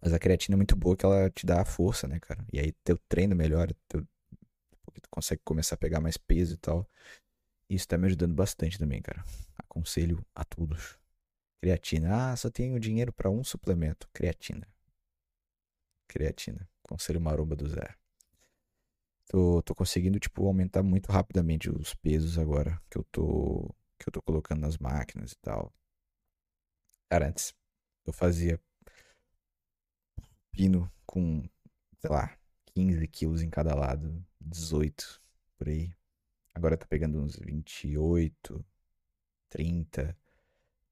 Mas 0.00 0.12
a 0.12 0.18
creatina 0.18 0.54
é 0.54 0.58
muito 0.58 0.76
boa 0.76 0.96
que 0.96 1.04
ela 1.04 1.30
te 1.30 1.46
dá 1.46 1.62
a 1.62 1.64
força, 1.64 2.08
né, 2.08 2.18
cara? 2.20 2.44
E 2.52 2.58
aí 2.58 2.72
teu 2.84 2.98
treino 3.08 3.36
melhora, 3.36 3.74
teu... 3.88 4.06
porque 4.84 5.00
tu 5.00 5.08
consegue 5.10 5.42
começar 5.44 5.76
a 5.76 5.78
pegar 5.78 6.00
mais 6.00 6.16
peso 6.16 6.54
e 6.54 6.56
tal. 6.56 6.88
Isso 7.68 7.88
tá 7.88 7.96
me 7.96 8.06
ajudando 8.06 8.34
bastante 8.34 8.78
também, 8.78 9.00
cara. 9.00 9.24
Aconselho 9.56 10.24
a 10.34 10.44
todos. 10.44 10.98
Creatina. 11.60 12.32
Ah, 12.32 12.36
só 12.36 12.50
tenho 12.50 12.78
dinheiro 12.80 13.12
para 13.12 13.30
um 13.30 13.44
suplemento. 13.44 14.08
Creatina. 14.12 14.66
Creatina. 16.08 16.68
Conselho 16.82 17.20
maromba 17.20 17.54
do 17.56 17.68
Zé. 17.68 18.01
Tô, 19.32 19.62
tô 19.62 19.74
conseguindo, 19.74 20.20
tipo, 20.20 20.46
aumentar 20.46 20.82
muito 20.82 21.10
rapidamente 21.10 21.70
os 21.70 21.94
pesos 21.94 22.36
agora 22.36 22.78
que 22.90 22.98
eu 22.98 23.04
tô, 23.04 23.74
que 23.98 24.06
eu 24.06 24.12
tô 24.12 24.20
colocando 24.20 24.60
nas 24.60 24.76
máquinas 24.76 25.32
e 25.32 25.36
tal. 25.38 25.72
Cara, 27.10 27.28
antes 27.28 27.54
eu 28.04 28.12
fazia 28.12 28.60
pino 30.50 30.92
com, 31.06 31.48
sei 31.98 32.10
lá, 32.10 32.36
15 32.74 33.08
quilos 33.08 33.40
em 33.40 33.48
cada 33.48 33.74
lado, 33.74 34.22
18 34.38 35.18
por 35.56 35.66
aí. 35.66 35.90
Agora 36.54 36.76
tá 36.76 36.84
pegando 36.84 37.18
uns 37.18 37.36
28, 37.36 38.62
30, 39.48 40.14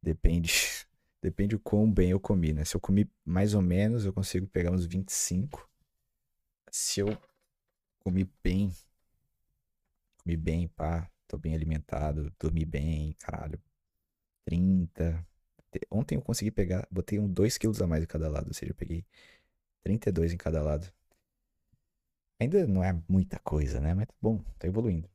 depende, 0.02 0.50
depende 1.20 1.56
o 1.56 1.60
quão 1.60 1.92
bem 1.92 2.12
eu 2.12 2.20
comi, 2.20 2.54
né? 2.54 2.64
Se 2.64 2.74
eu 2.74 2.80
comi 2.80 3.06
mais 3.22 3.52
ou 3.52 3.60
menos, 3.60 4.06
eu 4.06 4.14
consigo 4.14 4.46
pegar 4.46 4.70
uns 4.70 4.86
25. 4.86 5.68
Se 6.70 7.00
eu 7.00 7.18
comi 8.00 8.24
bem, 8.42 8.72
comi 10.18 10.36
bem, 10.36 10.68
pá, 10.68 11.10
tô 11.28 11.38
bem 11.38 11.54
alimentado, 11.54 12.32
dormi 12.38 12.64
bem, 12.64 13.14
caralho, 13.14 13.60
30. 14.44 15.26
Ontem 15.90 16.16
eu 16.16 16.22
consegui 16.22 16.50
pegar, 16.50 16.86
botei 16.90 17.18
um 17.18 17.28
2 17.32 17.56
quilos 17.58 17.80
a 17.80 17.86
mais 17.86 18.02
em 18.02 18.06
cada 18.06 18.28
lado, 18.28 18.48
ou 18.48 18.54
seja, 18.54 18.72
eu 18.72 18.76
peguei 18.76 19.04
32 19.82 20.32
em 20.32 20.36
cada 20.36 20.62
lado. 20.62 20.92
Ainda 22.40 22.66
não 22.66 22.82
é 22.82 22.92
muita 23.08 23.38
coisa, 23.40 23.80
né? 23.80 23.94
Mas 23.94 24.06
tá 24.06 24.14
bom, 24.20 24.38
tá 24.58 24.66
evoluindo. 24.66 25.08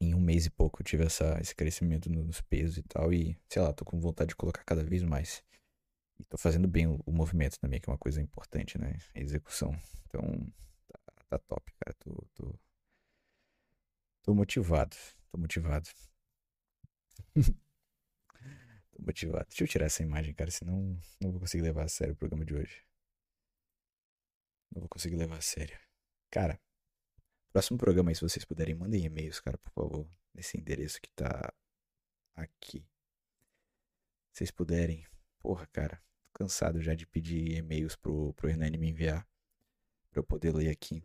Em 0.00 0.14
um 0.14 0.20
mês 0.20 0.46
e 0.46 0.50
pouco 0.50 0.80
eu 0.80 0.84
tive 0.84 1.04
essa, 1.04 1.38
esse 1.40 1.54
crescimento 1.54 2.08
nos 2.10 2.40
pesos 2.42 2.76
e 2.76 2.82
tal. 2.82 3.12
E, 3.12 3.36
sei 3.48 3.62
lá, 3.62 3.72
tô 3.72 3.84
com 3.84 3.98
vontade 3.98 4.28
de 4.28 4.36
colocar 4.36 4.62
cada 4.64 4.84
vez 4.84 5.02
mais. 5.02 5.42
E 6.20 6.24
tô 6.24 6.36
fazendo 6.36 6.68
bem 6.68 6.86
o, 6.86 7.00
o 7.06 7.12
movimento 7.12 7.58
também, 7.58 7.80
que 7.80 7.88
é 7.88 7.92
uma 7.92 7.98
coisa 7.98 8.20
importante, 8.20 8.78
né? 8.78 8.98
A 9.14 9.20
execução. 9.20 9.74
Então, 10.06 10.22
tá, 11.28 11.38
top, 11.38 11.72
cara. 11.74 11.94
Tô, 11.98 12.26
tô, 12.34 12.58
tô 14.22 14.34
motivado. 14.34 14.96
Tô 15.30 15.38
motivado. 15.38 15.88
tô 18.92 19.02
motivado. 19.02 19.46
Deixa 19.48 19.64
eu 19.64 19.68
tirar 19.68 19.86
essa 19.86 20.02
imagem, 20.02 20.34
cara, 20.34 20.50
senão 20.50 20.98
não 21.20 21.30
vou 21.30 21.40
conseguir 21.40 21.62
levar 21.62 21.84
a 21.84 21.88
sério 21.88 22.14
o 22.14 22.16
programa 22.16 22.44
de 22.44 22.54
hoje. 22.54 22.84
Não 24.74 24.80
vou 24.80 24.88
conseguir 24.88 25.16
levar 25.16 25.38
a 25.38 25.40
sério. 25.40 25.78
Cara, 26.30 26.60
próximo 27.52 27.78
programa 27.78 28.10
aí, 28.10 28.14
se 28.14 28.22
vocês 28.22 28.44
puderem, 28.44 28.74
mandem 28.74 29.04
e-mails, 29.04 29.40
cara, 29.40 29.58
por 29.58 29.70
favor. 29.72 30.10
Nesse 30.34 30.56
endereço 30.58 31.00
que 31.00 31.10
tá 31.10 31.52
aqui. 32.34 32.80
Se 34.32 34.38
vocês 34.38 34.50
puderem. 34.50 35.06
Porra, 35.40 35.66
cara. 35.68 35.96
Tô 36.26 36.44
cansado 36.44 36.80
já 36.80 36.94
de 36.94 37.06
pedir 37.06 37.56
e-mails 37.56 37.96
pro, 37.96 38.32
pro 38.34 38.48
Hernani 38.48 38.78
me 38.78 38.88
enviar. 38.90 39.26
Pra 40.10 40.20
eu 40.20 40.24
poder 40.24 40.54
ler 40.54 40.70
aqui. 40.70 41.02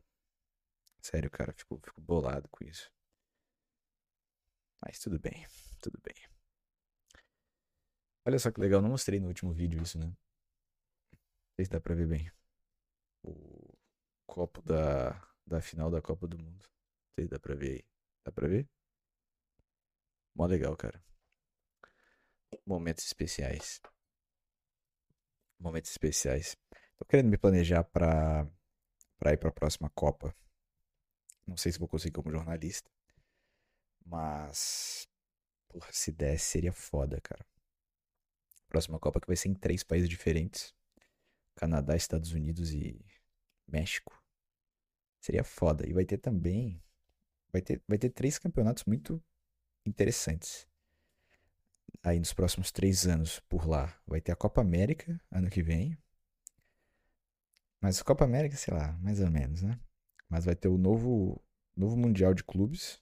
Sério, 1.04 1.30
cara, 1.30 1.52
fico, 1.52 1.80
fico 1.84 2.00
bolado 2.02 2.48
com 2.50 2.64
isso. 2.64 2.90
Mas 4.82 5.00
tudo 5.00 5.20
bem, 5.20 5.46
tudo 5.82 6.00
bem. 6.02 6.16
Olha 8.26 8.40
só 8.40 8.50
que 8.52 8.62
legal, 8.62 8.82
não 8.82 8.90
mostrei 8.90 9.20
no 9.20 9.28
último 9.28 9.54
vídeo 9.54 9.82
isso, 9.84 10.00
né? 10.00 10.06
Não 10.06 10.16
sei 11.58 11.66
se 11.66 11.72
dá 11.72 11.82
pra 11.82 11.94
ver 11.94 12.08
bem 12.08 12.32
o 13.22 13.74
copo 14.26 14.62
da, 14.62 15.12
da 15.46 15.62
final 15.62 15.92
da 15.92 16.02
Copa 16.02 16.26
do 16.26 16.38
Mundo. 16.38 16.64
Não 16.64 17.14
sei, 17.20 17.28
dá 17.28 17.38
pra 17.38 17.54
ver 17.54 17.72
aí. 17.72 17.86
Dá 18.26 18.32
pra 18.32 18.48
ver? 18.48 18.68
Mó 20.34 20.46
legal, 20.46 20.76
cara. 20.78 21.04
Momentos 22.66 23.06
especiais. 23.06 23.82
Momentos 25.60 25.92
especiais. 25.92 26.56
Tô 26.98 27.06
querendo 27.06 27.30
me 27.30 27.38
planejar 27.38 27.84
pra, 27.84 28.48
pra 29.18 29.34
ir 29.34 29.38
pra 29.38 29.52
próxima 29.52 29.90
Copa. 29.90 30.34
Não 31.46 31.58
sei 31.58 31.72
se 31.72 31.80
vou 31.80 31.88
conseguir 31.88 32.14
como 32.14 32.32
jornalista. 32.32 32.90
Mas. 34.06 35.08
Porra, 35.68 35.90
se 35.92 36.12
desse, 36.12 36.46
seria 36.46 36.72
foda, 36.72 37.20
cara. 37.22 37.46
Próxima 38.68 39.00
Copa 39.00 39.20
que 39.20 39.28
vai 39.28 39.36
ser 39.36 39.50
em 39.50 39.54
três 39.54 39.84
países 39.84 40.10
diferentes. 40.10 40.74
Canadá, 41.56 41.96
Estados 41.96 42.32
Unidos 42.32 42.74
e 42.74 43.04
México. 43.68 44.22
Seria 45.20 45.44
foda. 45.44 45.88
E 45.88 45.94
vai 45.94 46.06
ter 46.06 46.18
também. 46.18 46.82
Vai 47.52 47.62
ter, 47.62 47.82
vai 47.88 47.98
ter 47.98 48.10
três 48.10 48.40
campeonatos 48.40 48.84
muito 48.86 49.24
interessantes. 49.86 50.68
Aí 52.02 52.20
nos 52.20 52.34
próximos 52.34 52.72
três 52.72 53.06
anos 53.06 53.40
por 53.42 53.68
lá. 53.68 53.96
Vai 54.08 54.20
ter 54.22 54.32
a 54.32 54.36
Copa 54.36 54.62
América 54.62 55.20
ano 55.32 55.50
que 55.50 55.62
vem. 55.62 55.98
Mas 57.80 58.00
a 58.00 58.04
Copa 58.04 58.24
América, 58.24 58.56
sei 58.56 58.74
lá, 58.74 58.94
mais 58.94 59.20
ou 59.20 59.30
menos, 59.30 59.62
né? 59.62 59.80
Mas 60.34 60.46
vai 60.46 60.56
ter 60.56 60.68
o 60.68 60.80
novo, 60.80 61.40
novo 61.78 61.96
Mundial 61.96 62.34
de 62.34 62.44
Clubes 62.44 63.00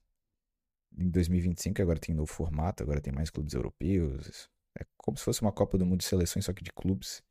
em 0.97 1.09
2025. 1.09 1.81
Agora 1.81 1.97
tem 1.97 2.13
novo 2.13 2.29
formato, 2.29 2.83
agora 2.83 2.99
tem 2.99 3.13
mais 3.13 3.29
clubes 3.29 3.53
europeus. 3.53 4.49
É 4.77 4.85
como 4.97 5.17
se 5.17 5.23
fosse 5.23 5.41
uma 5.41 5.51
Copa 5.53 5.77
do 5.77 5.85
Mundo 5.85 5.99
de 5.99 6.05
seleções, 6.05 6.43
só 6.43 6.51
que 6.51 6.61
de 6.61 6.73
clubes. 6.73 7.23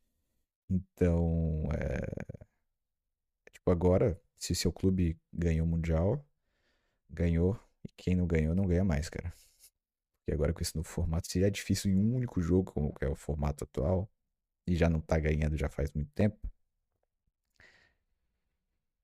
Então, 0.71 1.69
é, 1.75 2.41
Tipo, 3.53 3.71
agora, 3.71 4.19
se 4.37 4.55
seu 4.55 4.73
clube 4.73 5.19
ganhou 5.31 5.67
o 5.67 5.71
Mundial, 5.71 6.25
ganhou. 7.11 7.61
E 7.85 7.89
quem 7.97 8.17
não 8.17 8.27
ganhou, 8.27 8.55
não 8.55 8.67
ganha 8.67 8.85
mais, 8.85 9.11
cara. 9.11 9.35
Porque 10.21 10.33
agora 10.35 10.53
com 10.55 10.63
esse 10.63 10.75
novo 10.77 10.89
formato, 10.89 11.29
se 11.31 11.45
é 11.45 11.51
difícil 11.51 11.91
em 11.93 11.97
um 11.97 12.17
único 12.17 12.41
jogo, 12.41 12.73
como 12.73 12.95
é 13.03 13.09
o 13.09 13.15
formato 13.17 13.65
atual, 13.65 14.11
e 14.67 14.77
já 14.77 14.89
não 14.89 15.01
tá 15.01 15.19
ganhando 15.19 15.57
já 15.59 15.69
faz 15.69 15.93
muito 15.93 16.11
tempo, 16.13 16.50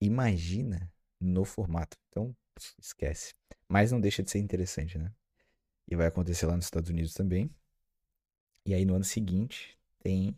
Imagina 0.01 0.93
no 1.21 1.45
formato. 1.45 1.97
Então, 2.09 2.35
esquece. 2.79 3.35
Mas 3.69 3.93
não 3.93 4.01
deixa 4.01 4.23
de 4.23 4.31
ser 4.31 4.39
interessante, 4.39 4.99
né? 4.99 5.13
E 5.89 5.97
vai 5.97 6.07
acontecer 6.07 6.47
lá 6.47 6.57
nos 6.57 6.67
Estados 6.67 6.91
Unidos 6.91 7.15
também. 7.15 7.51
E 8.65 8.75
aí 8.75 8.85
no 8.85 8.95
ano 8.95 9.05
seguinte 9.05 9.79
tem 10.01 10.37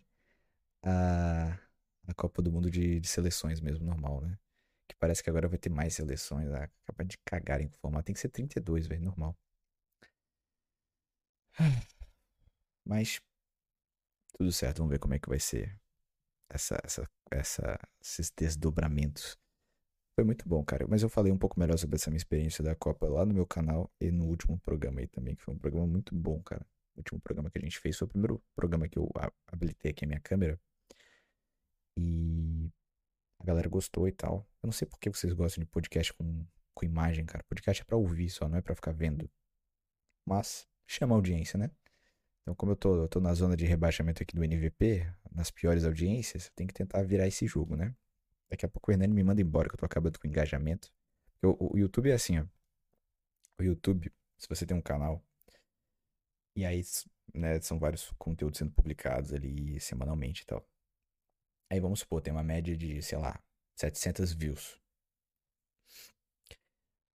a, 0.82 1.58
a 2.06 2.14
Copa 2.14 2.42
do 2.42 2.52
Mundo 2.52 2.70
de, 2.70 3.00
de 3.00 3.08
seleções 3.08 3.60
mesmo, 3.60 3.84
normal, 3.84 4.20
né? 4.20 4.38
Que 4.88 4.94
parece 4.96 5.22
que 5.22 5.30
agora 5.30 5.48
vai 5.48 5.58
ter 5.58 5.70
mais 5.70 5.94
seleções. 5.94 6.50
Ah, 6.50 6.68
acaba 6.86 7.04
de 7.04 7.18
cagarem 7.18 7.68
com 7.68 7.76
o 7.76 7.78
formato. 7.80 8.06
Tem 8.06 8.14
que 8.14 8.20
ser 8.20 8.28
32, 8.28 8.86
velho, 8.86 9.02
normal. 9.02 9.36
Mas 12.84 13.20
tudo 14.38 14.52
certo, 14.52 14.78
vamos 14.78 14.92
ver 14.92 14.98
como 14.98 15.14
é 15.14 15.18
que 15.18 15.28
vai 15.28 15.40
ser 15.40 15.78
essa, 16.48 16.78
essa, 16.84 17.10
essa, 17.30 17.78
esses 18.00 18.30
desdobramentos. 18.30 19.36
Foi 20.18 20.24
muito 20.24 20.48
bom, 20.48 20.64
cara. 20.64 20.84
Mas 20.88 21.04
eu 21.04 21.08
falei 21.08 21.30
um 21.30 21.38
pouco 21.38 21.60
melhor 21.60 21.78
sobre 21.78 21.94
essa 21.94 22.10
minha 22.10 22.16
experiência 22.16 22.64
da 22.64 22.74
Copa 22.74 23.06
lá 23.06 23.24
no 23.24 23.32
meu 23.32 23.46
canal 23.46 23.88
e 24.00 24.10
no 24.10 24.24
último 24.24 24.58
programa 24.58 24.98
aí 24.98 25.06
também, 25.06 25.36
que 25.36 25.44
foi 25.44 25.54
um 25.54 25.58
programa 25.58 25.86
muito 25.86 26.12
bom, 26.12 26.42
cara. 26.42 26.66
O 26.96 26.98
último 26.98 27.20
programa 27.20 27.48
que 27.48 27.56
a 27.56 27.60
gente 27.60 27.78
fez 27.78 27.96
foi 27.96 28.06
o 28.06 28.08
primeiro 28.08 28.42
programa 28.56 28.88
que 28.88 28.98
eu 28.98 29.08
habilitei 29.46 29.92
aqui 29.92 30.04
a 30.04 30.08
minha 30.08 30.18
câmera. 30.18 30.60
E 31.96 32.68
a 33.38 33.44
galera 33.44 33.68
gostou 33.68 34.08
e 34.08 34.12
tal. 34.12 34.44
Eu 34.60 34.66
não 34.66 34.72
sei 34.72 34.88
por 34.88 34.98
que 34.98 35.08
vocês 35.08 35.32
gostam 35.32 35.62
de 35.62 35.70
podcast 35.70 36.12
com, 36.12 36.44
com 36.74 36.84
imagem, 36.84 37.24
cara. 37.24 37.44
Podcast 37.44 37.82
é 37.82 37.84
pra 37.84 37.96
ouvir 37.96 38.28
só, 38.28 38.48
não 38.48 38.58
é 38.58 38.60
pra 38.60 38.74
ficar 38.74 38.90
vendo. 38.90 39.30
Mas 40.26 40.66
chama 40.84 41.14
audiência, 41.14 41.56
né? 41.56 41.70
Então, 42.42 42.56
como 42.56 42.72
eu 42.72 42.76
tô, 42.76 43.04
eu 43.04 43.08
tô 43.08 43.20
na 43.20 43.32
zona 43.34 43.56
de 43.56 43.64
rebaixamento 43.64 44.20
aqui 44.20 44.34
do 44.34 44.42
NVP, 44.42 45.06
nas 45.30 45.52
piores 45.52 45.84
audiências, 45.84 46.50
tenho 46.56 46.66
que 46.66 46.74
tentar 46.74 47.04
virar 47.04 47.28
esse 47.28 47.46
jogo, 47.46 47.76
né? 47.76 47.94
Daqui 48.50 48.64
a 48.64 48.68
pouco 48.68 48.90
o 48.90 48.92
Hernani 48.92 49.12
me 49.12 49.22
manda 49.22 49.42
embora, 49.42 49.68
que 49.68 49.74
eu 49.74 49.78
tô 49.78 49.86
acabando 49.86 50.18
com 50.18 50.26
engajamento. 50.26 50.92
O, 51.42 51.74
o 51.74 51.78
YouTube 51.78 52.10
é 52.10 52.14
assim, 52.14 52.38
ó. 52.38 52.46
O 53.58 53.62
YouTube, 53.62 54.12
se 54.38 54.48
você 54.48 54.64
tem 54.66 54.76
um 54.76 54.82
canal, 54.82 55.22
e 56.56 56.64
aí, 56.64 56.82
né, 57.34 57.60
são 57.60 57.78
vários 57.78 58.10
conteúdos 58.18 58.58
sendo 58.58 58.72
publicados 58.72 59.32
ali 59.32 59.78
semanalmente 59.80 60.42
e 60.42 60.46
tal. 60.46 60.68
Aí 61.70 61.80
vamos 61.80 62.00
supor, 62.00 62.22
tem 62.22 62.32
uma 62.32 62.42
média 62.42 62.76
de, 62.76 63.02
sei 63.02 63.18
lá, 63.18 63.40
700 63.76 64.32
views. 64.32 64.80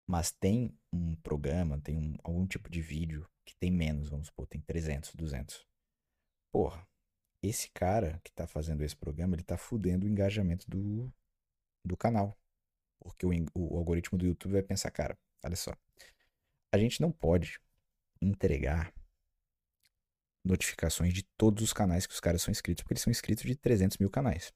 Mas 0.06 0.30
tem 0.30 0.78
um 0.92 1.16
programa, 1.16 1.80
tem 1.80 1.96
um, 1.96 2.16
algum 2.22 2.46
tipo 2.46 2.68
de 2.70 2.82
vídeo 2.82 3.28
que 3.44 3.56
tem 3.56 3.70
menos, 3.70 4.10
vamos 4.10 4.28
supor, 4.28 4.46
tem 4.46 4.60
300, 4.60 5.14
200. 5.14 5.66
Porra, 6.52 6.86
esse 7.42 7.70
cara 7.70 8.20
que 8.22 8.30
tá 8.30 8.46
fazendo 8.46 8.84
esse 8.84 8.94
programa, 8.94 9.34
ele 9.34 9.42
tá 9.42 9.56
fudendo 9.56 10.06
o 10.06 10.08
engajamento 10.08 10.70
do, 10.70 11.12
do 11.84 11.96
canal. 11.96 12.38
Porque 13.00 13.26
o, 13.26 13.30
o 13.54 13.76
algoritmo 13.76 14.18
do 14.18 14.26
YouTube 14.26 14.52
vai 14.52 14.62
pensar, 14.62 14.90
cara, 14.90 15.18
olha 15.44 15.56
só. 15.56 15.72
A 16.72 16.78
gente 16.78 17.00
não 17.00 17.10
pode 17.10 17.60
entregar 18.20 18.94
notificações 20.44 21.12
de 21.12 21.22
todos 21.36 21.62
os 21.62 21.72
canais 21.72 22.06
que 22.06 22.14
os 22.14 22.20
caras 22.20 22.42
são 22.42 22.50
inscritos, 22.50 22.82
porque 22.82 22.94
eles 22.94 23.02
são 23.02 23.10
inscritos 23.10 23.44
de 23.44 23.56
300 23.56 23.98
mil 23.98 24.10
canais. 24.10 24.52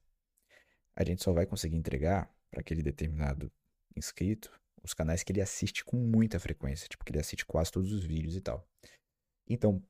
A 0.95 1.03
gente 1.03 1.23
só 1.23 1.31
vai 1.31 1.45
conseguir 1.45 1.75
entregar 1.75 2.33
para 2.49 2.61
aquele 2.61 2.81
determinado 2.81 3.51
inscrito 3.95 4.51
os 4.83 4.93
canais 4.93 5.23
que 5.23 5.31
ele 5.31 5.41
assiste 5.41 5.83
com 5.83 5.97
muita 5.97 6.39
frequência, 6.39 6.87
tipo 6.87 7.03
que 7.03 7.11
ele 7.11 7.19
assiste 7.19 7.45
quase 7.45 7.71
todos 7.71 7.91
os 7.91 8.03
vídeos 8.03 8.35
e 8.35 8.41
tal. 8.41 8.67
Então, 9.47 9.83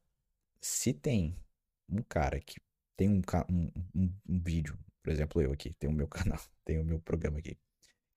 se 0.60 0.93
tem 0.93 1.38
um 1.89 2.02
cara 2.02 2.39
que 2.39 2.60
tem 2.95 3.10
um, 3.10 3.21
um, 3.50 3.71
um, 3.95 4.13
um 4.28 4.39
vídeo, 4.39 4.78
por 5.08 5.13
exemplo, 5.13 5.41
eu 5.41 5.54
aqui, 5.54 5.74
tenho 5.80 5.93
o 5.93 5.96
meu 5.96 6.06
canal, 6.10 6.41
tenho 6.65 6.82
o 6.82 6.86
meu 6.86 7.00
programa 7.00 7.39
aqui, 7.39 7.58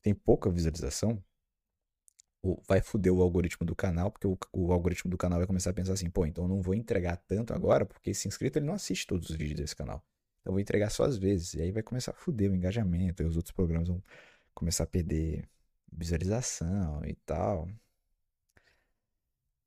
tem 0.03 0.13
pouca 0.13 0.51
visualização, 0.51 1.23
vai 2.67 2.81
foder 2.81 3.13
o 3.13 3.23
algoritmo 3.23 3.65
do 3.65 3.77
canal, 3.77 4.11
porque 4.11 4.27
o, 4.27 4.37
o, 4.53 4.73
algoritmo 4.73 5.09
do 5.09 5.17
canal 5.17 5.39
vai 5.39 5.47
começar 5.47 5.71
a 5.71 5.73
pensar 5.73 5.93
assim, 5.93 6.11
pô, 6.11 6.27
então 6.27 6.45
eu 6.45 6.49
não 6.49 6.61
vou 6.61 6.75
entregar 6.75 7.17
tanto 7.29 7.55
agora, 7.55 7.87
porque 7.87 8.11
esse 8.11 8.27
inscrito 8.27 8.59
ele 8.59 8.67
não 8.67 8.75
assiste 8.75 9.07
todos 9.07 9.31
os 9.31 9.37
vídeos 9.37 9.61
desse 9.61 9.77
canal. 9.77 10.05
Então 10.41 10.51
eu 10.51 10.55
vou 10.55 10.61
entregar 10.61 10.91
só 10.91 11.05
às 11.05 11.17
vezes. 11.17 11.55
E 11.55 11.63
aí 11.63 11.71
vai 11.71 11.83
começar 11.83 12.11
a 12.11 12.15
foder 12.15 12.51
o 12.51 12.57
engajamento, 12.57 13.23
e 13.23 13.27
os 13.27 13.37
outros 13.37 13.53
programas 13.53 13.87
vão 13.87 14.03
começar 14.53 14.83
a 14.83 14.87
perder 14.89 15.49
visualização 15.93 17.05
e 17.05 17.15
tal. 17.25 17.69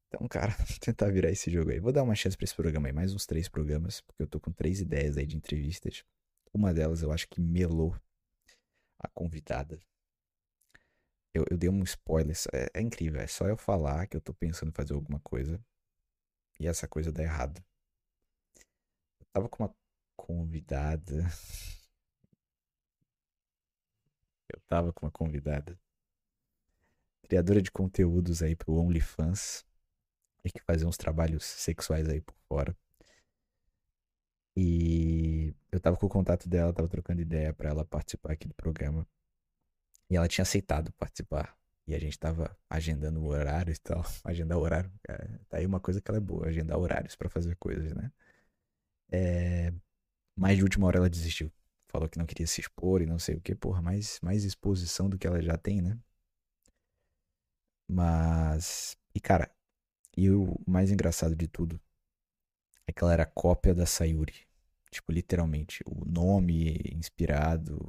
Então, 0.09 0.27
cara, 0.27 0.51
vou 0.67 0.77
tentar 0.79 1.09
virar 1.09 1.31
esse 1.31 1.49
jogo 1.49 1.71
aí. 1.71 1.79
Vou 1.79 1.93
dar 1.93 2.03
uma 2.03 2.15
chance 2.15 2.36
pra 2.36 2.43
esse 2.43 2.55
programa 2.55 2.89
aí, 2.89 2.93
mais 2.93 3.13
uns 3.13 3.25
três 3.25 3.47
programas, 3.47 4.01
porque 4.01 4.23
eu 4.23 4.27
tô 4.27 4.41
com 4.41 4.51
três 4.51 4.81
ideias 4.81 5.15
aí 5.17 5.25
de 5.25 5.38
entrevistas. 5.38 6.03
Uma 6.53 6.73
delas 6.73 7.01
eu 7.01 7.11
acho 7.11 7.27
que 7.27 7.41
melou 7.41 7.95
a 8.99 9.07
convidada. 9.09 9.79
Eu, 11.33 11.45
eu 11.49 11.57
dei 11.57 11.69
um 11.69 11.83
spoiler, 11.83 12.35
é, 12.53 12.69
é, 12.75 12.81
incrível, 12.81 13.19
é 13.19 13.27
só 13.27 13.47
eu 13.47 13.57
falar 13.57 14.07
que 14.07 14.15
eu 14.15 14.21
tô 14.21 14.33
pensando 14.33 14.69
em 14.69 14.73
fazer 14.73 14.93
alguma 14.93 15.19
coisa 15.19 15.59
e 16.59 16.67
essa 16.67 16.87
coisa 16.87 17.11
dá 17.11 17.23
errado. 17.23 17.63
Eu 19.19 19.25
tava 19.33 19.49
com 19.49 19.63
uma 19.63 19.75
convidada. 20.15 21.25
Eu 24.53 24.59
tava 24.67 24.93
com 24.93 25.05
uma 25.05 25.11
convidada 25.11 25.79
criadora 27.23 27.61
de 27.61 27.71
conteúdos 27.71 28.43
aí 28.43 28.55
pro 28.55 28.75
OnlyFans 28.75 29.65
e 30.45 30.51
que 30.51 30.61
fazia 30.61 30.87
uns 30.87 30.97
trabalhos 30.97 31.43
sexuais 31.43 32.07
aí 32.07 32.21
por 32.21 32.35
fora. 32.47 32.77
E 34.55 35.55
eu 35.71 35.79
tava 35.79 35.97
com 35.97 36.05
o 36.05 36.09
contato 36.09 36.47
dela, 36.47 36.73
tava 36.73 36.87
trocando 36.87 37.21
ideia 37.21 37.53
para 37.53 37.69
ela 37.69 37.83
participar 37.85 38.33
aqui 38.33 38.47
do 38.47 38.53
programa. 38.53 39.07
E 40.09 40.15
ela 40.15 40.27
tinha 40.27 40.43
aceitado 40.43 40.91
participar. 40.93 41.57
E 41.87 41.95
a 41.95 41.99
gente 41.99 42.17
tava 42.17 42.55
agendando 42.69 43.21
o 43.21 43.27
horário 43.27 43.73
e 43.73 43.77
tal. 43.77 44.03
Agendar 44.23 44.57
horário. 44.57 44.91
É, 45.07 45.17
tá 45.49 45.57
aí 45.57 45.65
uma 45.65 45.79
coisa 45.79 46.01
que 46.01 46.09
ela 46.09 46.17
é 46.17 46.21
boa, 46.21 46.47
agendar 46.47 46.77
horários 46.77 47.15
para 47.15 47.29
fazer 47.29 47.55
coisas, 47.57 47.93
né? 47.93 48.11
É... 49.11 49.73
Mais 50.35 50.57
de 50.57 50.63
última 50.63 50.87
hora 50.87 50.97
ela 50.99 51.09
desistiu. 51.09 51.51
Falou 51.89 52.09
que 52.09 52.17
não 52.17 52.25
queria 52.25 52.47
se 52.47 52.61
expor 52.61 53.01
e 53.01 53.05
não 53.05 53.19
sei 53.19 53.35
o 53.35 53.41
que. 53.41 53.55
Porra, 53.55 53.81
mais, 53.81 54.19
mais 54.21 54.43
exposição 54.43 55.09
do 55.09 55.17
que 55.17 55.27
ela 55.27 55.41
já 55.41 55.57
tem, 55.57 55.81
né? 55.81 55.97
Mas. 57.87 58.97
E 59.13 59.19
cara, 59.19 59.49
e 60.17 60.29
o 60.29 60.59
mais 60.67 60.91
engraçado 60.91 61.35
de 61.35 61.47
tudo 61.47 61.79
é 62.88 62.91
que 62.93 63.04
ela 63.04 63.13
era 63.13 63.26
cópia 63.26 63.74
da 63.74 63.86
Sayuri. 63.86 64.34
Tipo, 64.91 65.12
literalmente. 65.12 65.84
O 65.86 66.06
nome 66.06 66.78
inspirado. 66.93 67.80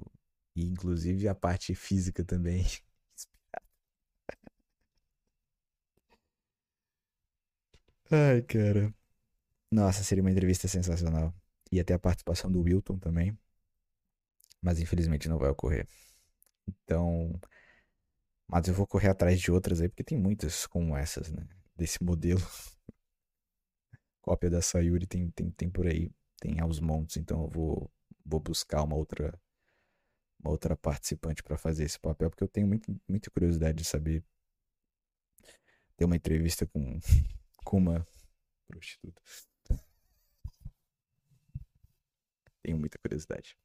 E 0.57 0.65
inclusive 0.65 1.29
a 1.29 1.35
parte 1.35 1.75
física 1.75 2.25
também. 2.25 2.65
Ai, 8.11 8.43
cara. 8.43 8.95
Nossa, 9.71 10.05
seria 10.05 10.23
uma 10.25 10.33
entrevista 10.33 10.69
sensacional. 10.69 11.35
Ia 11.73 11.85
ter 11.85 11.95
a 11.95 12.01
participação 12.01 12.53
do 12.53 12.63
Wilton 12.63 12.99
também. 12.99 13.39
Mas 14.61 14.81
infelizmente 14.81 15.29
não 15.29 15.39
vai 15.39 15.51
ocorrer. 15.51 15.87
Então, 16.69 17.41
mas 18.49 18.69
eu 18.69 18.75
vou 18.75 18.87
correr 18.87 19.09
atrás 19.09 19.41
de 19.41 19.51
outras 19.51 19.81
aí, 19.81 19.89
porque 19.89 20.05
tem 20.05 20.19
muitas 20.19 20.67
como 20.67 20.97
essas, 20.97 21.31
né? 21.31 21.47
Desse 21.77 22.03
modelo. 22.03 22.41
Cópia 24.25 24.49
da 24.49 24.63
Sayuri 24.63 25.07
tem, 25.07 25.31
tem, 25.33 25.51
tem 25.51 25.71
por 25.71 25.87
aí, 25.87 26.11
tem 26.41 26.59
aos 26.59 26.81
montes, 26.81 27.19
então 27.19 27.43
eu 27.43 27.49
vou, 27.51 27.93
vou 28.25 28.41
buscar 28.41 28.83
uma 28.83 28.97
outra 28.97 29.39
uma 30.41 30.51
outra 30.51 30.75
participante 30.75 31.43
para 31.43 31.59
fazer 31.59 31.85
esse 31.85 32.01
papel, 32.01 32.31
porque 32.31 32.43
eu 32.43 32.49
tenho 32.49 32.67
muito, 32.67 32.99
muita 33.07 33.31
curiosidade 33.31 33.77
de 33.77 33.85
saber 33.85 34.25
ter 35.95 36.07
uma 36.07 36.17
entrevista 36.17 36.67
com, 36.67 36.99
com 37.67 37.77
uma 37.77 38.07
prostituta. 38.67 39.21
Tenho 42.63 42.79
muita 42.79 42.97
curiosidade. 42.99 43.59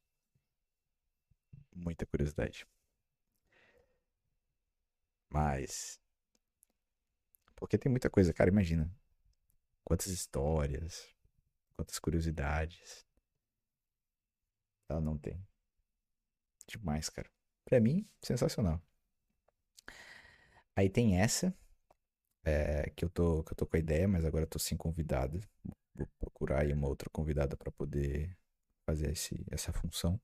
Muita 1.73 2.05
curiosidade. 2.05 2.67
Mas. 5.29 6.01
Porque 7.55 7.77
tem 7.77 7.89
muita 7.89 8.09
coisa, 8.09 8.33
cara, 8.33 8.49
imagina. 8.49 8.93
Quantas 9.89 10.05
histórias, 10.05 11.09
quantas 11.75 11.97
curiosidades. 11.97 13.07
Ela 14.87 15.01
não 15.01 15.17
tem. 15.17 15.43
Demais, 16.67 17.09
cara. 17.09 17.27
Pra 17.65 17.79
mim, 17.79 18.07
sensacional. 18.21 18.79
Aí 20.75 20.91
tem 20.91 21.19
essa. 21.19 21.51
É, 22.43 22.91
que, 22.91 23.03
eu 23.03 23.09
tô, 23.09 23.43
que 23.43 23.53
eu 23.53 23.55
tô 23.55 23.65
com 23.65 23.77
a 23.77 23.79
ideia, 23.79 24.07
mas 24.07 24.23
agora 24.25 24.43
eu 24.43 24.49
tô 24.49 24.59
sem 24.59 24.77
convidada. 24.77 25.39
Vou 25.95 26.07
procurar 26.19 26.61
aí 26.61 26.71
uma 26.71 26.87
outra 26.87 27.09
convidada 27.09 27.57
para 27.57 27.71
poder 27.71 28.37
fazer 28.85 29.11
esse, 29.13 29.43
essa 29.49 29.73
função. 29.73 30.21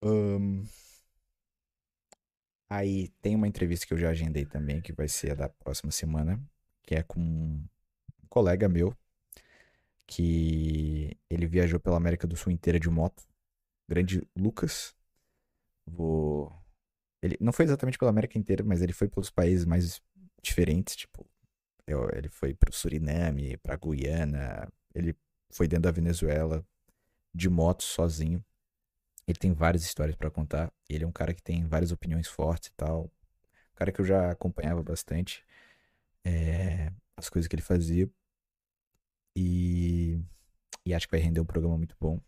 Um, 0.00 0.64
Aí 2.70 3.08
tem 3.20 3.34
uma 3.34 3.48
entrevista 3.48 3.86
que 3.86 3.92
eu 3.92 3.98
já 3.98 4.10
agendei 4.10 4.46
também, 4.46 4.80
que 4.80 4.92
vai 4.92 5.08
ser 5.08 5.32
a 5.32 5.34
da 5.34 5.48
próxima 5.48 5.90
semana, 5.90 6.40
que 6.84 6.94
é 6.94 7.02
com 7.02 7.66
colega 8.28 8.68
meu, 8.68 8.94
que 10.06 11.16
ele 11.28 11.46
viajou 11.46 11.78
pela 11.78 11.96
América 11.96 12.26
do 12.26 12.36
Sul 12.36 12.52
inteira 12.52 12.80
de 12.80 12.88
moto. 12.90 13.22
Grande 13.88 14.22
Lucas. 14.36 14.94
vou. 15.86 16.52
Ele 17.22 17.36
não 17.40 17.52
foi 17.52 17.64
exatamente 17.66 17.98
pela 17.98 18.10
América 18.10 18.38
inteira, 18.38 18.64
mas 18.64 18.82
ele 18.82 18.92
foi 18.92 19.08
pelos 19.08 19.30
países 19.30 19.64
mais 19.66 20.00
diferentes, 20.42 20.96
tipo, 20.96 21.26
eu- 21.86 22.08
ele 22.14 22.28
foi 22.28 22.54
pro 22.54 22.72
Suriname, 22.72 23.56
pra 23.58 23.76
Guiana, 23.76 24.68
ele 24.94 25.16
foi 25.50 25.68
dentro 25.68 25.84
da 25.84 25.90
Venezuela 25.92 26.66
de 27.34 27.48
moto 27.50 27.82
sozinho. 27.84 28.44
Ele 29.26 29.38
tem 29.38 29.52
várias 29.52 29.84
histórias 29.84 30.16
pra 30.16 30.30
contar. 30.30 30.72
Ele 30.88 31.04
é 31.04 31.06
um 31.06 31.12
cara 31.12 31.34
que 31.34 31.42
tem 31.42 31.66
várias 31.66 31.92
opiniões 31.92 32.28
fortes 32.28 32.68
e 32.70 32.72
tal. 32.76 33.04
Um 33.04 33.76
cara 33.76 33.92
que 33.92 34.00
eu 34.00 34.04
já 34.06 34.30
acompanhava 34.32 34.82
bastante, 34.82 35.44
é, 36.24 36.92
as 37.16 37.28
coisas 37.30 37.48
que 37.48 37.54
ele 37.56 37.62
fazia 37.62 38.08
e, 39.38 40.20
e 40.84 40.94
acho 40.94 41.06
que 41.06 41.12
vai 41.12 41.20
render 41.20 41.40
um 41.40 41.44
programa 41.44 41.76
muito 41.78 41.96
bom. 42.00 42.20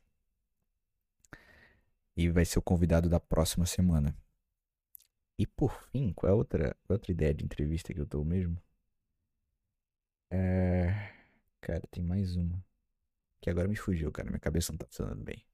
E 2.17 2.29
vai 2.31 2.45
ser 2.45 2.59
o 2.59 2.63
convidado 2.63 3.09
da 3.09 3.19
próxima 3.19 3.67
semana. 3.67 4.15
E 5.39 5.47
por 5.47 5.73
fim, 5.91 6.13
qual 6.13 6.31
é 6.31 6.33
a 6.33 6.37
outra, 6.37 6.77
é 6.89 6.93
outra 6.93 7.11
ideia 7.11 7.35
de 7.35 7.45
entrevista 7.45 7.93
que 7.93 8.01
eu 8.01 8.07
tô 8.07 8.23
mesmo? 8.25 8.63
É. 10.31 11.13
Cara, 11.61 11.83
tem 11.91 12.03
mais 12.05 12.37
uma. 12.37 12.65
Que 13.41 13.51
agora 13.51 13.67
me 13.69 13.77
fugiu, 13.77 14.13
cara. 14.13 14.29
Minha 14.31 14.41
cabeça 14.41 14.73
não 14.73 14.79
tá 14.79 14.87
funcionando 14.87 15.23
bem. 15.25 15.45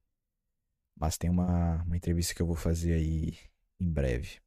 Mas 0.95 1.17
tem 1.17 1.29
uma, 1.29 1.83
uma 1.83 1.97
entrevista 1.97 2.35
que 2.35 2.41
eu 2.41 2.47
vou 2.47 2.55
fazer 2.55 2.93
aí 2.93 3.37
em 3.79 3.89
breve. 3.89 4.41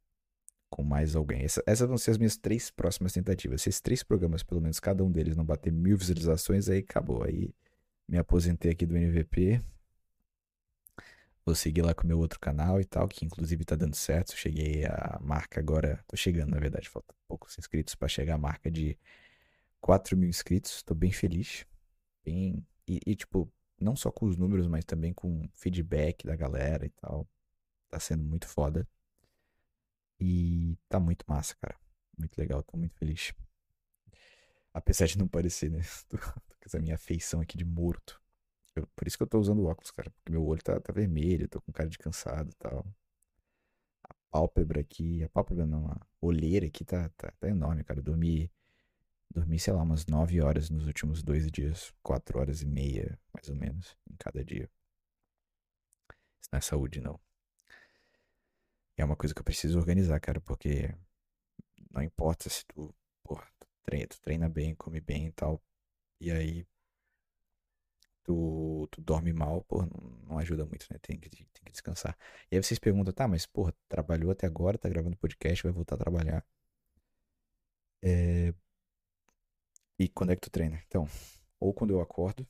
Com 0.71 0.83
mais 0.85 1.17
alguém. 1.17 1.43
Essa- 1.45 1.63
essas 1.67 1.89
vão 1.89 1.99
ser 1.99 2.13
as 2.13 2.19
minhas 2.19 2.37
três 2.37 2.71
próximas 2.71 3.13
tentativas. 3.13 3.63
Se 3.63 3.69
esses 3.69 3.81
três 3.81 4.03
programas, 4.03 4.43
pelo 4.43 4.61
menos 4.61 4.79
cada 4.81 5.03
um 5.05 5.11
deles, 5.11 5.37
não 5.37 5.45
bater 5.45 5.73
mil 5.73 5.97
visualizações, 5.99 6.69
aí 6.69 6.79
acabou. 6.81 7.25
Aí 7.25 7.53
me 8.09 8.19
aposentei 8.19 8.73
aqui 8.73 8.87
do 8.87 8.97
NVP. 8.97 9.63
Vou 11.45 11.55
seguir 11.55 11.83
lá 11.83 11.95
com 11.95 12.05
o 12.05 12.07
meu 12.07 12.19
outro 12.19 12.39
canal 12.39 12.81
e 12.81 12.85
tal, 12.85 13.09
que 13.09 13.25
inclusive 13.25 13.65
tá 13.65 13.75
dando 13.75 13.95
certo. 13.97 14.37
Cheguei 14.37 14.85
à 14.87 15.19
marca 15.21 15.59
agora. 15.61 16.05
Tô 16.07 16.17
chegando, 16.17 16.51
na 16.51 16.59
verdade. 16.61 16.89
Faltam 16.89 17.17
poucos 17.27 17.59
inscritos 17.59 17.95
pra 17.95 18.09
chegar 18.09 18.35
à 18.35 18.39
marca 18.39 18.71
de 18.71 18.97
4 19.81 20.17
mil 20.17 20.29
inscritos. 20.29 20.83
Tô 20.83 20.95
bem 20.95 21.13
feliz. 21.13 21.67
Bem... 22.25 22.67
E, 22.89 23.01
e, 23.07 23.17
tipo, 23.17 23.51
não 23.81 23.97
só 23.97 24.11
com 24.13 24.27
os 24.27 24.37
números, 24.37 24.67
mas 24.69 24.85
também 24.85 25.13
com 25.15 25.49
feedback 25.55 26.25
da 26.27 26.37
galera 26.37 26.87
e 26.87 26.91
tal. 26.91 27.27
Tá 27.91 28.01
sendo 28.01 28.25
muito 28.25 28.47
foda. 28.49 28.87
E 30.21 30.77
tá 30.89 31.01
muito 31.01 31.25
massa, 31.29 31.57
cara. 31.57 31.77
Muito 32.19 32.37
legal, 32.39 32.63
tô 32.63 32.77
muito 32.77 32.95
feliz. 32.97 33.33
Apesar 34.73 35.07
de 35.07 35.19
não 35.19 35.29
parecer, 35.29 35.71
né? 35.71 35.81
Tô, 36.09 36.17
tô 36.19 36.25
com 36.25 36.67
essa 36.67 36.79
minha 36.81 36.99
feição 36.99 37.41
aqui 37.41 37.57
de 37.57 37.65
morto. 37.65 38.21
Eu- 38.77 38.87
por 38.97 39.07
isso 39.09 39.17
que 39.17 39.23
eu 39.25 39.29
tô 39.29 39.39
usando 39.41 39.65
óculos, 39.67 39.91
cara. 39.93 40.11
Porque 40.11 40.33
meu 40.33 40.45
olho 40.47 40.63
tá, 40.63 40.81
tá 40.81 40.93
vermelho, 40.93 41.49
tô 41.49 41.61
com 41.63 41.73
cara 41.73 41.89
de 41.89 41.99
cansado 41.99 42.51
e 42.51 42.55
tal. 42.57 42.87
A 44.05 44.15
pálpebra 44.31 44.81
aqui, 44.81 45.23
a 45.25 45.29
pálpebra 45.29 45.67
não, 45.67 45.87
a 45.91 45.99
olheira 46.21 46.67
aqui 46.67 46.85
tá, 46.85 47.09
tá, 47.17 47.33
tá 47.41 47.49
enorme, 47.49 47.83
cara. 47.85 48.01
Eu 48.01 48.05
dormi, 48.05 48.51
dormi, 49.35 49.59
sei 49.59 49.73
lá, 49.75 49.83
umas 49.83 50.07
9 50.07 50.41
horas 50.43 50.71
nos 50.71 50.87
últimos 50.87 51.23
dois 51.23 51.51
dias. 51.51 51.93
4 52.03 52.39
horas 52.41 52.63
e 52.63 52.67
meia, 52.67 53.19
mais 53.35 53.49
ou 53.51 53.57
menos, 53.57 53.97
em 54.11 54.17
cada 54.19 54.45
dia. 54.45 54.71
Isso 56.41 56.49
não 56.53 56.59
é 56.59 56.61
saúde, 56.61 57.01
não. 57.01 57.19
É 59.01 59.05
uma 59.05 59.17
coisa 59.17 59.35
que 59.35 59.41
eu 59.41 59.45
preciso 59.45 59.79
organizar, 59.79 60.21
cara, 60.21 60.41
porque 60.43 60.95
não 61.91 62.03
importa 62.03 62.51
se 62.51 62.67
tu, 62.67 62.95
porra, 63.23 63.47
tu 63.59 63.67
treina, 63.83 64.07
tu 64.09 64.21
treina 64.21 64.49
bem, 64.49 64.75
come 64.75 65.01
bem 65.01 65.29
e 65.29 65.33
tal. 65.33 65.63
E 66.21 66.31
aí 66.31 66.67
tu, 68.25 68.87
tu 68.91 69.01
dorme 69.01 69.33
mal, 69.33 69.65
porra, 69.65 69.87
não, 69.87 70.11
não 70.29 70.39
ajuda 70.39 70.67
muito, 70.67 70.87
né? 70.93 70.99
Tem 71.01 71.19
que, 71.19 71.31
tem 71.31 71.47
que 71.65 71.73
descansar. 71.73 72.15
E 72.51 72.57
aí 72.57 72.63
vocês 72.63 72.79
perguntam, 72.79 73.13
tá, 73.15 73.27
mas 73.27 73.47
porra, 73.47 73.75
trabalhou 73.89 74.31
até 74.31 74.47
agora, 74.47 74.77
tá 74.77 74.89
gravando 74.89 75.17
podcast, 75.17 75.63
vai 75.63 75.73
voltar 75.73 75.95
a 75.95 75.99
trabalhar. 75.99 76.47
É... 78.03 78.53
E 79.99 80.09
quando 80.11 80.33
é 80.33 80.37
que 80.37 80.43
tu 80.43 80.51
treina? 80.51 80.83
Então, 80.87 81.07
ou 81.59 81.73
quando 81.73 81.93
eu 81.93 82.01
acordo, 82.03 82.47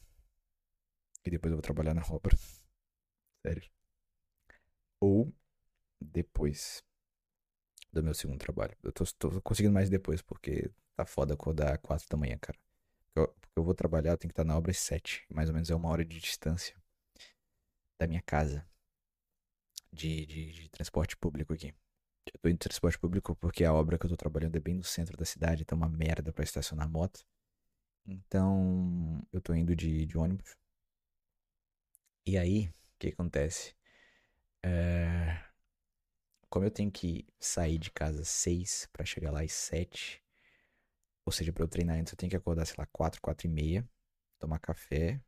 e 1.24 1.30
depois 1.30 1.52
eu 1.52 1.58
vou 1.58 1.62
trabalhar 1.62 1.94
na 1.94 2.02
obra, 2.10 2.36
sério. 3.46 3.70
Ou 5.00 5.32
depois 6.00 6.82
do 7.92 8.02
meu 8.02 8.14
segundo 8.14 8.38
trabalho. 8.38 8.76
Eu 8.82 8.92
tô, 8.92 9.04
tô 9.18 9.40
conseguindo 9.42 9.74
mais 9.74 9.90
depois, 9.90 10.22
porque 10.22 10.70
tá 10.96 11.04
foda 11.04 11.34
acordar 11.34 11.78
quatro 11.78 12.06
da 12.08 12.16
manhã, 12.16 12.38
cara. 12.38 12.58
Eu, 13.16 13.28
porque 13.28 13.52
eu 13.56 13.64
vou 13.64 13.74
trabalhar, 13.74 14.12
eu 14.12 14.18
tenho 14.18 14.30
que 14.30 14.32
estar 14.34 14.44
na 14.44 14.56
obra 14.56 14.70
às 14.70 14.78
sete. 14.78 15.26
Mais 15.30 15.48
ou 15.48 15.54
menos 15.54 15.70
é 15.70 15.74
uma 15.74 15.88
hora 15.88 16.04
de 16.04 16.20
distância 16.20 16.76
da 17.98 18.06
minha 18.06 18.22
casa. 18.22 18.66
De, 19.92 20.24
de, 20.26 20.52
de 20.52 20.68
transporte 20.68 21.16
público 21.16 21.52
aqui. 21.52 21.74
Eu 22.32 22.40
tô 22.40 22.48
indo 22.48 22.54
de 22.54 22.60
transporte 22.68 22.98
público 22.98 23.34
porque 23.36 23.64
a 23.64 23.72
obra 23.72 23.98
que 23.98 24.06
eu 24.06 24.10
tô 24.10 24.16
trabalhando 24.16 24.56
é 24.56 24.60
bem 24.60 24.74
no 24.74 24.84
centro 24.84 25.16
da 25.16 25.24
cidade, 25.24 25.62
então 25.62 25.76
é 25.76 25.80
uma 25.80 25.88
merda 25.88 26.32
pra 26.32 26.44
estacionar 26.44 26.88
moto. 26.88 27.24
Então, 28.06 29.22
eu 29.32 29.40
tô 29.40 29.54
indo 29.54 29.76
de, 29.76 30.06
de 30.06 30.18
ônibus. 30.18 30.56
E 32.26 32.38
aí, 32.38 32.68
o 32.68 32.72
que 32.98 33.08
acontece? 33.08 33.74
É, 34.62 34.99
Como 36.50 36.66
eu 36.66 36.70
tenho 36.70 36.90
que 36.90 37.26
sair 37.38 37.78
de 37.78 37.90
casa 37.90 38.22
às 38.22 38.28
6 38.28 38.88
pra 38.92 39.04
chegar 39.04 39.30
lá 39.30 39.42
às 39.42 39.52
7, 39.52 40.22
ou 41.24 41.32
seja, 41.32 41.52
pra 41.52 41.62
eu 41.62 41.68
treinar 41.68 41.96
antes, 41.96 42.12
eu 42.12 42.16
tenho 42.16 42.30
que 42.30 42.36
acordar, 42.36 42.66
sei 42.66 42.74
lá, 42.76 42.86
4, 42.86 43.20
4 43.20 43.46
e 43.46 43.50
meia, 43.50 43.88
tomar 44.38 44.58
café 44.58 45.20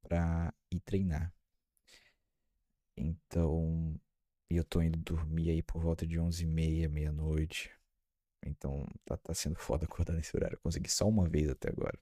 pra 0.00 0.54
ir 0.70 0.80
treinar. 0.80 1.32
Então, 2.96 4.00
eu 4.50 4.64
tô 4.64 4.80
indo 4.80 4.98
dormir 4.98 5.50
aí 5.50 5.62
por 5.62 5.82
volta 5.82 6.06
de 6.06 6.18
11 6.20 6.44
e 6.44 6.46
meia, 6.46 6.88
meia-noite. 6.88 7.70
Então, 8.44 8.86
tá, 9.04 9.16
tá 9.16 9.34
sendo 9.34 9.56
foda 9.56 9.84
acordar 9.86 10.14
nesse 10.14 10.36
horário. 10.36 10.56
Eu 10.56 10.60
consegui 10.60 10.90
só 10.90 11.08
uma 11.08 11.28
vez 11.28 11.48
até 11.48 11.68
agora. 11.68 11.98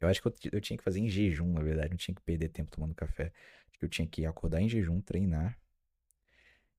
Eu 0.00 0.08
acho 0.08 0.22
que 0.22 0.28
eu, 0.28 0.34
eu 0.52 0.60
tinha 0.60 0.76
que 0.76 0.84
fazer 0.84 1.00
em 1.00 1.08
jejum, 1.08 1.52
na 1.52 1.60
verdade. 1.60 1.90
Não 1.90 1.96
tinha 1.96 2.14
que 2.14 2.22
perder 2.22 2.48
tempo 2.48 2.70
tomando 2.70 2.94
café. 2.94 3.32
Acho 3.68 3.78
que 3.78 3.84
eu 3.84 3.88
tinha 3.88 4.06
que 4.08 4.24
acordar 4.24 4.60
em 4.60 4.68
jejum, 4.68 5.00
treinar. 5.00 5.58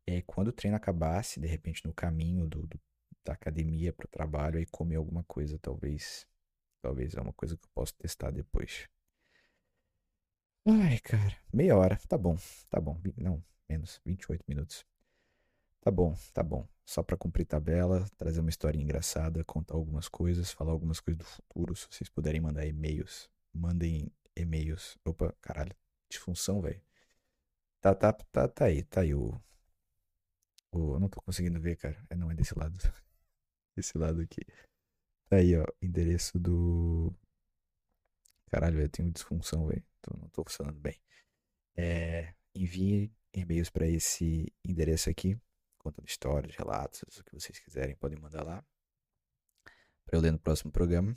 E 0.10 0.14
aí, 0.14 0.22
quando 0.24 0.50
o 0.50 0.52
treino 0.52 0.76
acabasse, 0.76 1.40
de 1.40 1.48
repente, 1.48 1.86
no 1.86 1.94
caminho 1.94 2.48
do, 2.48 2.66
do- 2.68 2.82
da 3.24 3.34
academia 3.34 3.94
pro 3.94 4.08
trabalho, 4.08 4.58
aí 4.58 4.66
comer 4.66 4.96
alguma 4.96 5.24
coisa, 5.24 5.60
talvez. 5.60 6.28
Talvez 6.82 7.16
é 7.16 7.22
uma 7.22 7.34
coisa 7.34 7.58
que 7.58 7.66
eu 7.66 7.70
possa 7.76 7.94
testar 8.00 8.32
depois. 8.32 8.90
Ai, 10.66 11.00
cara, 11.00 11.36
meia 11.54 11.76
hora, 11.78 11.98
tá 12.08 12.18
bom, 12.18 12.38
tá 12.70 12.80
bom. 12.80 13.00
Não, 13.18 13.44
menos, 13.68 14.00
28 14.06 14.44
minutos. 14.48 14.86
Tá 15.82 15.92
bom, 15.92 16.16
tá 16.34 16.44
bom. 16.44 16.68
Só 16.86 17.04
pra 17.04 17.18
cumprir 17.18 17.46
tabela, 17.46 18.06
trazer 18.18 18.40
uma 18.42 18.50
historinha 18.50 18.84
engraçada, 18.84 19.44
contar 19.46 19.76
algumas 19.76 20.08
coisas, 20.10 20.52
falar 20.52 20.72
algumas 20.72 21.00
coisas 21.00 21.20
do 21.20 21.26
futuro. 21.26 21.76
Se 21.76 21.88
vocês 21.92 22.10
puderem 22.10 22.42
mandar 22.42 22.66
e-mails, 22.66 23.30
mandem 23.54 24.12
e-mails. 24.36 24.98
Opa, 25.06 25.34
caralho, 25.42 25.76
disfunção, 26.10 26.62
velho. 26.62 26.82
Tá, 27.82 27.94
tá, 27.96 28.14
tá, 28.14 28.48
tá 28.48 28.66
aí, 28.66 28.84
tá 28.84 29.02
aí 29.02 29.14
o, 29.14 29.40
o. 30.72 30.96
Eu 30.96 31.00
não 31.00 31.10
tô 31.10 31.22
conseguindo 31.22 31.60
ver, 31.60 31.78
cara. 31.78 32.02
É, 32.10 32.16
não, 32.16 32.32
é 32.32 32.36
desse 32.36 32.58
lado. 32.58 32.78
Desse 33.76 33.98
lado 33.98 34.22
aqui. 34.22 34.42
Tá 35.30 35.38
aí, 35.38 35.56
ó. 35.56 35.66
Endereço 35.82 36.40
do. 36.40 37.14
Caralho, 38.48 38.82
eu 38.82 38.90
tenho 38.90 39.12
disfunção, 39.12 39.68
velho. 39.68 39.84
Não 40.18 40.28
tô 40.30 40.44
funcionando 40.44 40.80
bem. 40.80 41.00
É, 41.76 42.34
envie 42.54 43.12
e-mails 43.34 43.70
pra 43.70 43.88
esse 43.88 44.52
endereço 44.66 45.10
aqui, 45.10 45.40
contando 45.78 46.08
histórias, 46.08 46.56
relatos, 46.56 47.02
o 47.18 47.24
que 47.24 47.34
vocês 47.34 47.60
quiserem, 47.60 47.96
podem 47.96 48.20
mandar 48.20 48.44
lá. 48.44 48.66
Pra 50.06 50.18
eu 50.18 50.22
ler 50.22 50.32
no 50.32 50.40
próximo 50.40 50.72
programa. 50.72 51.16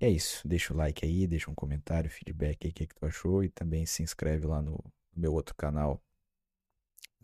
E 0.00 0.04
é 0.06 0.10
isso. 0.10 0.46
Deixa 0.46 0.72
o 0.72 0.76
like 0.76 1.04
aí, 1.04 1.26
deixa 1.26 1.50
um 1.50 1.54
comentário, 1.54 2.10
feedback 2.10 2.66
aí, 2.66 2.70
o 2.70 2.74
que, 2.74 2.86
que 2.86 2.94
tu 2.94 3.04
achou. 3.04 3.44
E 3.44 3.50
também 3.50 3.84
se 3.84 4.02
inscreve 4.02 4.46
lá 4.46 4.62
no 4.62 4.82
meu 5.14 5.32
outro 5.32 5.54
canal, 5.54 6.02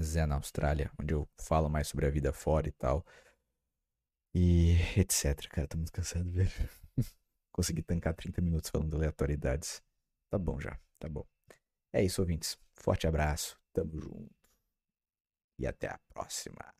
Zé 0.02 0.26
na 0.26 0.36
Austrália, 0.36 0.90
onde 1.00 1.14
eu 1.14 1.28
falo 1.36 1.68
mais 1.68 1.88
sobre 1.88 2.06
a 2.06 2.10
vida 2.10 2.32
fora 2.32 2.68
e 2.68 2.72
tal. 2.72 3.04
E 4.34 4.72
etc. 4.98 5.48
Cara, 5.48 5.68
tô 5.68 5.76
muito 5.76 5.92
cansado, 5.92 6.30
velho. 6.30 6.50
Consegui 7.52 7.82
tancar 7.82 8.14
30 8.14 8.40
minutos 8.40 8.70
falando 8.70 8.94
aleatoriedades. 8.96 9.82
Tá 10.28 10.38
bom 10.38 10.60
já, 10.60 10.78
tá 10.98 11.08
bom. 11.08 11.24
É 11.92 12.02
isso, 12.02 12.20
ouvintes. 12.20 12.58
Forte 12.74 13.06
abraço, 13.06 13.58
tamo 13.72 13.98
junto. 14.00 14.34
E 15.58 15.66
até 15.66 15.88
a 15.88 15.98
próxima. 16.12 16.74